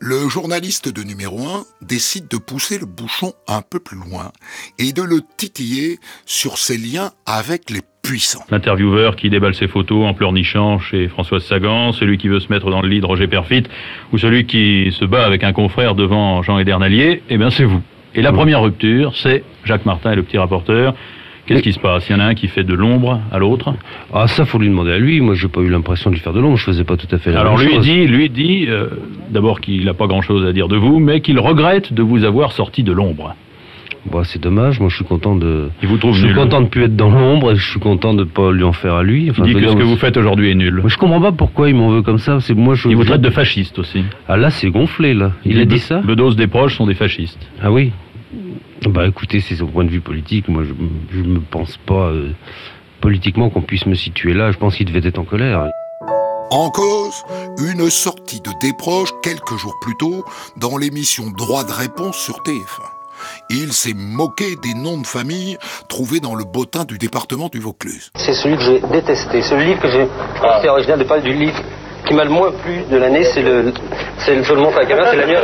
le 0.02 0.28
journaliste 0.28 0.92
de 0.92 1.04
numéro 1.04 1.38
1 1.46 1.62
décide 1.80 2.26
de 2.26 2.36
pousser 2.36 2.76
le 2.76 2.86
bouchon 2.86 3.34
un 3.46 3.62
peu 3.62 3.78
plus 3.78 3.96
loin 3.96 4.32
et 4.80 4.92
de 4.92 5.00
le 5.00 5.20
titiller 5.36 6.00
sur 6.26 6.58
ses 6.58 6.76
liens 6.76 7.12
avec 7.24 7.70
les 7.70 7.82
puissants. 8.02 8.42
L'intervieweur 8.50 9.14
qui 9.14 9.30
déballe 9.30 9.54
ses 9.54 9.68
photos 9.68 10.04
en 10.04 10.12
pleurnichant 10.12 10.80
chez 10.80 11.06
Françoise 11.06 11.44
Sagan, 11.44 11.92
celui 11.92 12.18
qui 12.18 12.26
veut 12.26 12.40
se 12.40 12.48
mettre 12.48 12.68
dans 12.68 12.82
le 12.82 12.88
lit 12.88 13.00
de 13.00 13.06
Roger 13.06 13.28
Perfit, 13.28 13.62
ou 14.12 14.18
celui 14.18 14.44
qui 14.44 14.92
se 14.98 15.04
bat 15.04 15.24
avec 15.24 15.44
un 15.44 15.52
confrère 15.52 15.94
devant 15.94 16.42
Jean 16.42 16.58
Edernalier, 16.58 17.22
eh 17.28 17.38
bien 17.38 17.50
c'est 17.50 17.64
vous. 17.64 17.80
Et 18.16 18.22
la 18.22 18.32
première 18.32 18.60
rupture, 18.60 19.14
c'est 19.14 19.44
Jacques 19.64 19.86
Martin 19.86 20.12
et 20.12 20.16
le 20.16 20.24
petit 20.24 20.36
rapporteur 20.36 20.96
Qu'est-ce 21.46 21.62
qui 21.62 21.72
se 21.72 21.80
passe? 21.80 22.08
Il 22.08 22.12
y 22.12 22.14
en 22.14 22.20
a 22.20 22.24
un 22.24 22.34
qui 22.34 22.46
fait 22.48 22.62
de 22.64 22.72
l'ombre 22.74 23.20
à 23.32 23.38
l'autre? 23.38 23.74
Ah, 24.14 24.28
ça, 24.28 24.44
faut 24.44 24.58
lui 24.58 24.68
demander 24.68 24.92
à 24.92 24.98
lui. 24.98 25.20
Moi, 25.20 25.34
j'ai 25.34 25.48
pas 25.48 25.60
eu 25.60 25.68
l'impression 25.68 26.10
de 26.10 26.14
lui 26.14 26.22
faire 26.22 26.32
de 26.32 26.40
l'ombre. 26.40 26.56
Je 26.56 26.64
faisais 26.64 26.84
pas 26.84 26.96
tout 26.96 27.08
à 27.10 27.18
fait 27.18 27.32
la 27.32 27.40
Alors, 27.40 27.58
même 27.58 27.66
lui 27.66 27.74
chose. 27.74 27.84
dit, 27.84 28.06
lui 28.06 28.30
dit, 28.30 28.66
euh, 28.68 28.86
d'abord 29.30 29.60
qu'il 29.60 29.84
n'a 29.84 29.94
pas 29.94 30.06
grand-chose 30.06 30.46
à 30.46 30.52
dire 30.52 30.68
de 30.68 30.76
vous, 30.76 31.00
mais 31.00 31.20
qu'il 31.20 31.38
regrette 31.40 31.92
de 31.92 32.02
vous 32.02 32.24
avoir 32.24 32.52
sorti 32.52 32.84
de 32.84 32.92
l'ombre. 32.92 33.34
Bah, 34.10 34.22
c'est 34.24 34.42
dommage, 34.42 34.80
moi 34.80 34.88
je 34.88 34.96
suis 34.96 35.04
content 35.04 35.36
de. 35.36 35.68
Il 35.80 35.88
vous 35.88 35.96
trouve 35.96 36.12
Je 36.12 36.18
suis 36.20 36.26
nul. 36.26 36.34
content 36.36 36.60
de 36.60 36.66
plus 36.66 36.82
être 36.82 36.96
dans 36.96 37.08
l'ombre 37.10 37.52
et 37.52 37.56
je 37.56 37.70
suis 37.70 37.78
content 37.78 38.14
de 38.14 38.24
pas 38.24 38.50
lui 38.50 38.64
en 38.64 38.72
faire 38.72 38.94
à 38.94 39.04
lui. 39.04 39.26
Il 39.26 39.44
dit 39.44 39.52
que 39.54 39.68
ce 39.68 39.76
que 39.76 39.82
vous 39.84 39.96
faites 39.96 40.16
aujourd'hui 40.16 40.50
est 40.50 40.56
nul. 40.56 40.74
Moi, 40.80 40.88
je 40.88 40.96
comprends 40.96 41.20
pas 41.20 41.30
pourquoi 41.30 41.68
il 41.68 41.76
m'en 41.76 41.88
veut 41.90 42.02
comme 42.02 42.18
ça. 42.18 42.40
C'est 42.40 42.54
moi 42.54 42.74
je. 42.74 42.88
Il 42.88 42.96
vous 42.96 43.04
traite 43.04 43.20
de 43.20 43.30
fasciste 43.30 43.78
aussi. 43.78 44.02
Ah 44.28 44.36
là 44.36 44.50
c'est 44.50 44.70
gonflé 44.70 45.14
là. 45.14 45.30
Il 45.44 45.60
a 45.60 45.64
dit 45.66 45.78
ça 45.78 46.00
Bedos 46.00 46.34
des 46.34 46.48
proches 46.48 46.76
sont 46.78 46.86
des 46.86 46.94
fascistes. 46.94 47.38
Ah 47.62 47.70
oui. 47.70 47.92
Bah 48.86 49.06
écoutez, 49.06 49.40
c'est 49.40 49.56
son 49.56 49.66
point 49.66 49.84
de 49.84 49.90
vue 49.90 50.00
politique. 50.00 50.48
Moi 50.48 50.64
je, 50.64 50.72
je 51.16 51.22
me 51.22 51.40
pense 51.40 51.76
pas 51.86 52.08
euh, 52.08 52.32
politiquement 53.00 53.50
qu'on 53.50 53.62
puisse 53.62 53.86
me 53.86 53.94
situer 53.94 54.32
là. 54.34 54.52
Je 54.52 54.58
pense 54.58 54.76
qu'il 54.76 54.86
devait 54.90 55.06
être 55.06 55.18
en 55.18 55.24
colère. 55.24 55.68
En 56.50 56.68
cause, 56.70 57.24
une 57.58 57.88
sortie 57.88 58.40
de 58.40 58.50
Desproges 58.60 59.12
quelques 59.22 59.56
jours 59.56 59.74
plus 59.80 59.96
tôt 59.96 60.24
dans 60.58 60.76
l'émission 60.76 61.30
Droit 61.30 61.64
de 61.64 61.72
réponse 61.72 62.16
sur 62.16 62.42
TF1. 62.42 62.82
Il 63.48 63.72
s'est 63.72 63.94
moqué 63.94 64.56
des 64.62 64.74
noms 64.74 65.00
de 65.00 65.06
famille 65.06 65.56
trouvés 65.88 66.20
dans 66.20 66.34
le 66.34 66.44
bottin 66.44 66.84
du 66.84 66.98
département 66.98 67.48
du 67.48 67.58
Vaucluse. 67.58 68.10
C'est 68.16 68.34
celui 68.34 68.56
que 68.56 68.62
j'ai 68.62 68.80
détesté. 68.80 69.42
C'est 69.42 69.56
le 69.56 69.64
livre 69.64 69.80
que 69.80 69.90
j'ai. 69.90 70.06
C'est 70.60 70.68
original 70.68 70.98
de 70.98 71.04
parler 71.04 71.22
du 71.22 71.32
livre 71.32 71.58
qui 72.06 72.14
m'a 72.14 72.24
le 72.24 72.30
moins 72.30 72.50
plu 72.50 72.84
de 72.90 72.96
l'année, 72.96 73.24
c'est 73.24 73.42
le. 73.42 73.72
C'est 74.18 74.34
le. 74.34 74.42
Je 74.42 74.54
le 74.54 74.60
montre 74.60 74.76
à 74.78 74.80
la 74.82 74.86
caméra, 74.86 75.08
c'est 75.10 75.16
l'annuaire. 75.16 75.42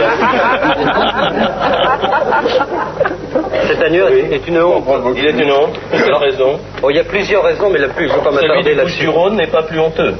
Cet 3.66 3.82
annuaire 3.82 4.08
est- 4.08 4.34
est 4.34 4.48
une 4.48 4.60
honte. 4.62 4.84
Il 5.16 5.26
est 5.26 5.30
une 5.42 5.50
honte. 5.52 5.78
Quelle 5.90 6.14
raison 6.14 6.58
Il 6.88 6.96
y 6.96 6.98
a 7.00 7.04
plusieurs 7.04 7.42
raisons, 7.44 7.70
mais 7.70 7.78
la 7.78 7.88
plus, 7.88 8.08
je 8.08 8.12
ne 8.12 8.18
vais 8.18 8.24
pas 8.24 8.30
m'attarder 8.30 8.74
là-dessus. 8.74 9.00
du 9.00 9.08
Rhône 9.08 9.36
n'est 9.36 9.46
pas 9.46 9.62
plus 9.62 9.78
honteux. 9.80 10.14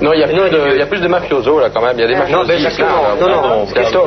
Non, 0.00 0.12
il 0.12 0.20
y, 0.20 0.24
a 0.24 0.28
plus 0.28 0.36
de, 0.50 0.60
il 0.72 0.78
y 0.78 0.82
a 0.82 0.86
plus 0.86 1.00
de 1.00 1.08
mafiosos 1.08 1.60
là 1.60 1.70
quand 1.72 1.80
même. 1.82 1.94
Il 1.96 2.00
y 2.00 2.04
a 2.04 2.08
des 2.08 2.14
mafiosos. 2.16 2.42
Non, 2.42 2.46
ben 3.20 3.26
non, 3.28 3.48
non, 3.48 3.66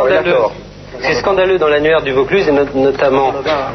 il 0.09 0.13
a 0.17 0.23
tort. 0.23 0.51
C'est 0.99 1.13
scandaleux 1.13 1.59
dans 1.59 1.67
l'annuaire 1.67 2.01
du 2.01 2.11
Vaucluse, 2.11 2.47
et 2.49 2.51
not- 2.51 2.65
notamment 2.73 3.31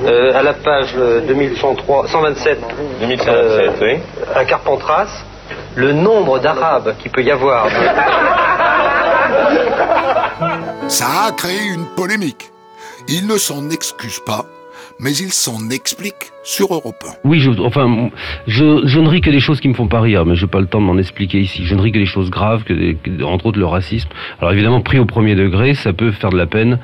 euh, 0.07 0.33
à 0.35 0.43
la 0.43 0.55
page 0.55 0.93
euh, 0.99 1.21
2103, 1.21 2.09
127, 2.09 2.59
2127, 3.01 3.71
oui. 3.81 3.99
à 4.35 4.45
Carpentras, 4.45 5.07
le 5.77 5.93
nombre 5.93 6.39
d'Arabes 6.39 6.95
qu'il 7.01 7.11
peut 7.11 7.23
y 7.23 7.31
avoir. 7.31 7.69
Ça 10.89 11.07
a 11.29 11.33
créé 11.33 11.59
une 11.75 11.87
polémique. 11.97 12.51
Il 13.09 13.27
ne 13.27 13.37
s'en 13.37 13.71
excuse 13.71 14.21
pas, 14.27 14.45
mais 15.01 15.13
il 15.17 15.33
s'en 15.33 15.71
explique 15.71 16.31
sur 16.45 16.73
Europe 16.75 17.03
1. 17.07 17.13
Oui, 17.25 17.41
je, 17.41 17.51
enfin, 17.61 18.11
je, 18.47 18.83
je 18.87 19.01
ne 19.01 19.09
ris 19.09 19.21
que 19.21 19.31
des 19.31 19.41
choses 19.41 19.61
qui 19.61 19.69
me 19.69 19.75
font 19.75 19.89
pas 19.89 20.01
rire, 20.01 20.25
mais 20.27 20.35
je 20.37 20.45
n'ai 20.45 20.51
pas 20.51 20.61
le 20.61 20.67
temps 20.67 20.81
de 20.81 20.87
m'en 20.87 20.99
expliquer 20.99 21.41
ici. 21.41 21.65
Je 21.65 21.75
ne 21.75 21.81
ris 21.81 21.93
que 21.93 21.99
des 21.99 22.07
choses 22.07 22.31
graves, 22.31 22.65
que, 22.65 22.73
des- 22.73 22.95
que- 22.97 23.23
entre 23.25 23.47
autres 23.47 23.59
le 23.59 23.67
racisme. 23.67 24.09
Alors 24.41 24.53
évidemment, 24.53 24.81
pris 24.83 24.99
au 24.99 25.07
premier 25.07 25.35
degré, 25.35 25.75
ça 25.75 25.93
peut 25.93 26.13
faire 26.13 26.31
de 26.31 26.37
la 26.39 26.47
peine. 26.47 26.79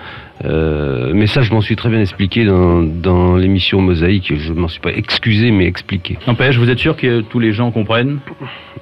Euh, 0.45 1.12
mais 1.14 1.26
ça, 1.26 1.43
je 1.43 1.53
m'en 1.53 1.61
suis 1.61 1.74
très 1.76 1.89
bien 1.89 2.01
expliqué 2.01 2.45
dans, 2.45 2.82
dans 2.82 3.36
l'émission 3.36 3.80
Mosaïque. 3.80 4.32
Je 4.36 4.53
m'en 4.53 4.68
suis 4.68 4.80
pas 4.80 4.93
excusé, 4.93 5.51
mais 5.51 5.64
expliqué. 5.66 6.16
N'empêche, 6.26 6.57
vous 6.59 6.70
êtes 6.70 6.78
sûr 6.78 6.97
que 6.97 7.22
tous 7.22 7.39
les 7.41 7.53
gens 7.53 7.70
comprennent? 7.70 8.18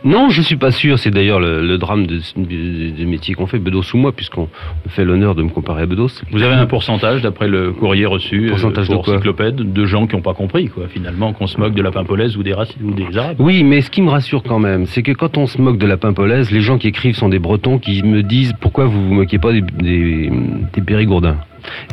Non, 0.05 0.29
je 0.29 0.43
suis 0.43 0.57
pas 0.57 0.71
sûr. 0.71 0.99
C'est 0.99 1.11
d'ailleurs 1.11 1.41
le, 1.41 1.67
le 1.67 1.79
drame 1.79 2.07
de- 2.07 2.21
du 2.37 2.91
du 2.91 3.07
métier 3.07 3.35
qu'on 3.35 3.47
fait, 3.47 3.59
Bedos 3.59 3.83
ou 3.95 3.97
moi, 3.97 4.13
puisqu'on 4.13 4.43
me 4.85 4.91
fait 4.91 5.05
l'honneur 5.05 5.35
de 5.35 5.43
me 5.43 5.49
comparer 5.49 5.83
à 5.83 5.87
Bedos. 5.87 6.09
Vous 6.31 6.43
avez 6.43 6.55
un 6.55 6.67
pourcentage, 6.67 7.23
d'après 7.23 7.49
le 7.49 7.73
courrier 7.73 8.05
reçu, 8.07 8.47
euh, 8.47 8.51
Pourcentage 8.51 8.89
de 8.89 8.95
pour 8.95 9.05
de 9.05 9.87
gens 9.87 10.07
qui 10.07 10.15
n'ont 10.15 10.23
pas 10.23 10.35
compris, 10.35 10.69
quoi, 10.69 10.85
finalement, 10.89 11.33
qu'on 11.33 11.47
se 11.47 11.59
moque 11.59 11.75
de 11.75 11.83
la 11.83 11.91
pimpolaise 11.91 12.37
ou 12.37 12.43
des, 12.43 12.55
ou 12.85 12.93
des 12.93 13.17
arabes. 13.17 13.37
Oui, 13.39 13.65
mais 13.65 13.81
ce 13.81 13.91
qui 13.91 14.03
me 14.03 14.11
rassure 14.11 14.43
quand 14.43 14.59
même, 14.59 14.87
c'est 14.87 15.03
que 15.03 15.13
quand 15.13 15.39
on 15.39 15.47
se 15.47 15.61
moque 15.61 15.79
de 15.79 15.87
la 15.87 15.97
pimpolaise, 15.97 16.51
les 16.51 16.61
gens 16.61 16.77
qui 16.79 16.89
écrivent 16.89 17.17
sont 17.17 17.29
des 17.31 17.39
Bretons 17.39 17.79
qui 17.79 18.03
me 18.03 18.23
disent 18.23 18.53
pourquoi 18.61 18.85
vous 18.85 19.09
vous 19.09 19.15
moquez 19.15 19.39
pas 19.39 19.53
des, 19.53 19.63
des, 19.63 20.31
des 20.75 20.83
Périgourdins. 20.83 21.37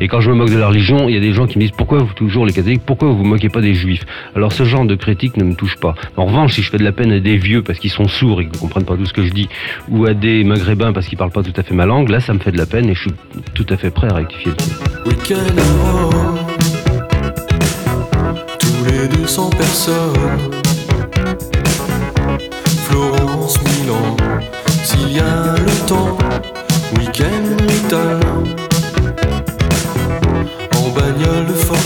Et 0.00 0.08
quand 0.08 0.20
je 0.20 0.30
me 0.30 0.36
moque 0.36 0.50
de 0.50 0.58
la 0.58 0.68
religion, 0.68 1.08
il 1.08 1.14
y 1.14 1.16
a 1.16 1.20
des 1.20 1.32
gens 1.32 1.46
qui 1.46 1.58
me 1.58 1.64
disent 1.64 1.76
pourquoi 1.76 1.98
vous 1.98 2.12
toujours 2.14 2.46
les 2.46 2.52
catholiques, 2.52 2.82
pourquoi 2.84 3.08
vous 3.08 3.18
vous 3.18 3.24
moquez 3.24 3.48
pas 3.48 3.60
des 3.60 3.74
juifs? 3.74 4.04
Alors 4.34 4.52
ce 4.52 4.64
genre 4.64 4.84
de 4.84 4.94
critique 4.94 5.36
ne 5.36 5.44
me 5.44 5.54
touche 5.54 5.76
pas. 5.76 5.94
En 6.16 6.26
revanche, 6.26 6.54
si 6.54 6.62
je 6.62 6.70
fais 6.70 6.78
de 6.78 6.84
la 6.84 6.92
peine 6.92 7.12
à 7.12 7.20
des 7.20 7.36
vieux 7.36 7.62
parce 7.62 7.78
qu'ils 7.78 7.90
sont 7.90 8.08
sourds 8.08 8.40
et 8.40 8.44
qu'ils 8.44 8.54
ne 8.54 8.58
comprennent 8.58 8.84
pas 8.84 8.96
tout 8.96 9.06
ce 9.06 9.12
que 9.12 9.24
je 9.24 9.32
dis, 9.32 9.48
ou 9.88 10.06
à 10.06 10.14
des 10.14 10.44
maghrébins 10.44 10.92
parce 10.92 11.06
qu'ils 11.06 11.18
parlent 11.18 11.30
pas 11.30 11.42
tout 11.42 11.52
à 11.56 11.62
fait 11.62 11.74
ma 11.74 11.86
langue, 11.86 12.08
là 12.08 12.20
ça 12.20 12.34
me 12.34 12.38
fait 12.38 12.52
de 12.52 12.58
la 12.58 12.66
peine 12.66 12.88
et 12.88 12.94
je 12.94 13.00
suis 13.02 13.14
tout 13.54 13.66
à 13.70 13.76
fait 13.76 13.90
prêt 13.90 14.08
à 14.10 14.14
rectifier 14.14 14.52
le 15.06 15.14
tous 18.58 18.84
les 18.86 19.08
200 19.08 19.50
personnes. 19.50 20.50
Florence, 22.88 23.58
Milan, 23.62 24.16
s'il 24.82 25.12
y 25.12 25.20
a 25.20 25.54
le 25.56 25.86
temps. 25.86 26.18
Week-end 26.96 28.73
en 30.84 30.92
bagnole 30.92 31.46
de 31.46 31.83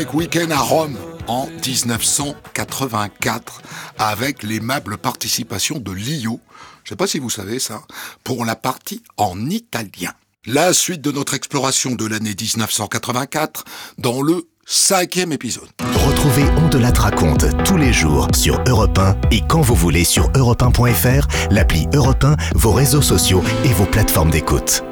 avec 0.00 0.14
Week-end 0.14 0.50
à 0.50 0.58
Rome 0.58 0.96
en 1.26 1.46
1984 1.46 3.60
avec 3.98 4.42
l'aimable 4.42 4.96
participation 4.96 5.78
de 5.78 5.92
Lio, 5.92 6.40
je 6.84 6.88
sais 6.88 6.96
pas 6.96 7.06
si 7.06 7.18
vous 7.18 7.28
savez 7.28 7.58
ça, 7.58 7.82
pour 8.24 8.46
la 8.46 8.56
partie 8.56 9.02
en 9.18 9.50
italien. 9.50 10.12
La 10.46 10.72
suite 10.72 11.02
de 11.02 11.12
notre 11.12 11.34
exploration 11.34 11.96
de 11.96 12.06
l'année 12.06 12.30
1984 12.30 13.64
dans 13.98 14.22
le 14.22 14.48
cinquième 14.64 15.32
épisode. 15.32 15.68
Retrouvez 16.06 16.44
On 16.56 16.70
de 16.70 16.78
la 16.78 16.92
raconte 16.92 17.44
tous 17.66 17.76
les 17.76 17.92
jours 17.92 18.26
sur 18.34 18.58
Europe 18.66 18.98
1 18.98 19.16
et 19.32 19.42
quand 19.46 19.60
vous 19.60 19.74
voulez 19.74 20.04
sur 20.04 20.30
europe1.fr, 20.30 21.26
l'appli 21.50 21.86
Europe 21.92 22.24
1, 22.24 22.36
vos 22.54 22.72
réseaux 22.72 23.02
sociaux 23.02 23.44
et 23.66 23.72
vos 23.74 23.84
plateformes 23.84 24.30
d'écoute. 24.30 24.82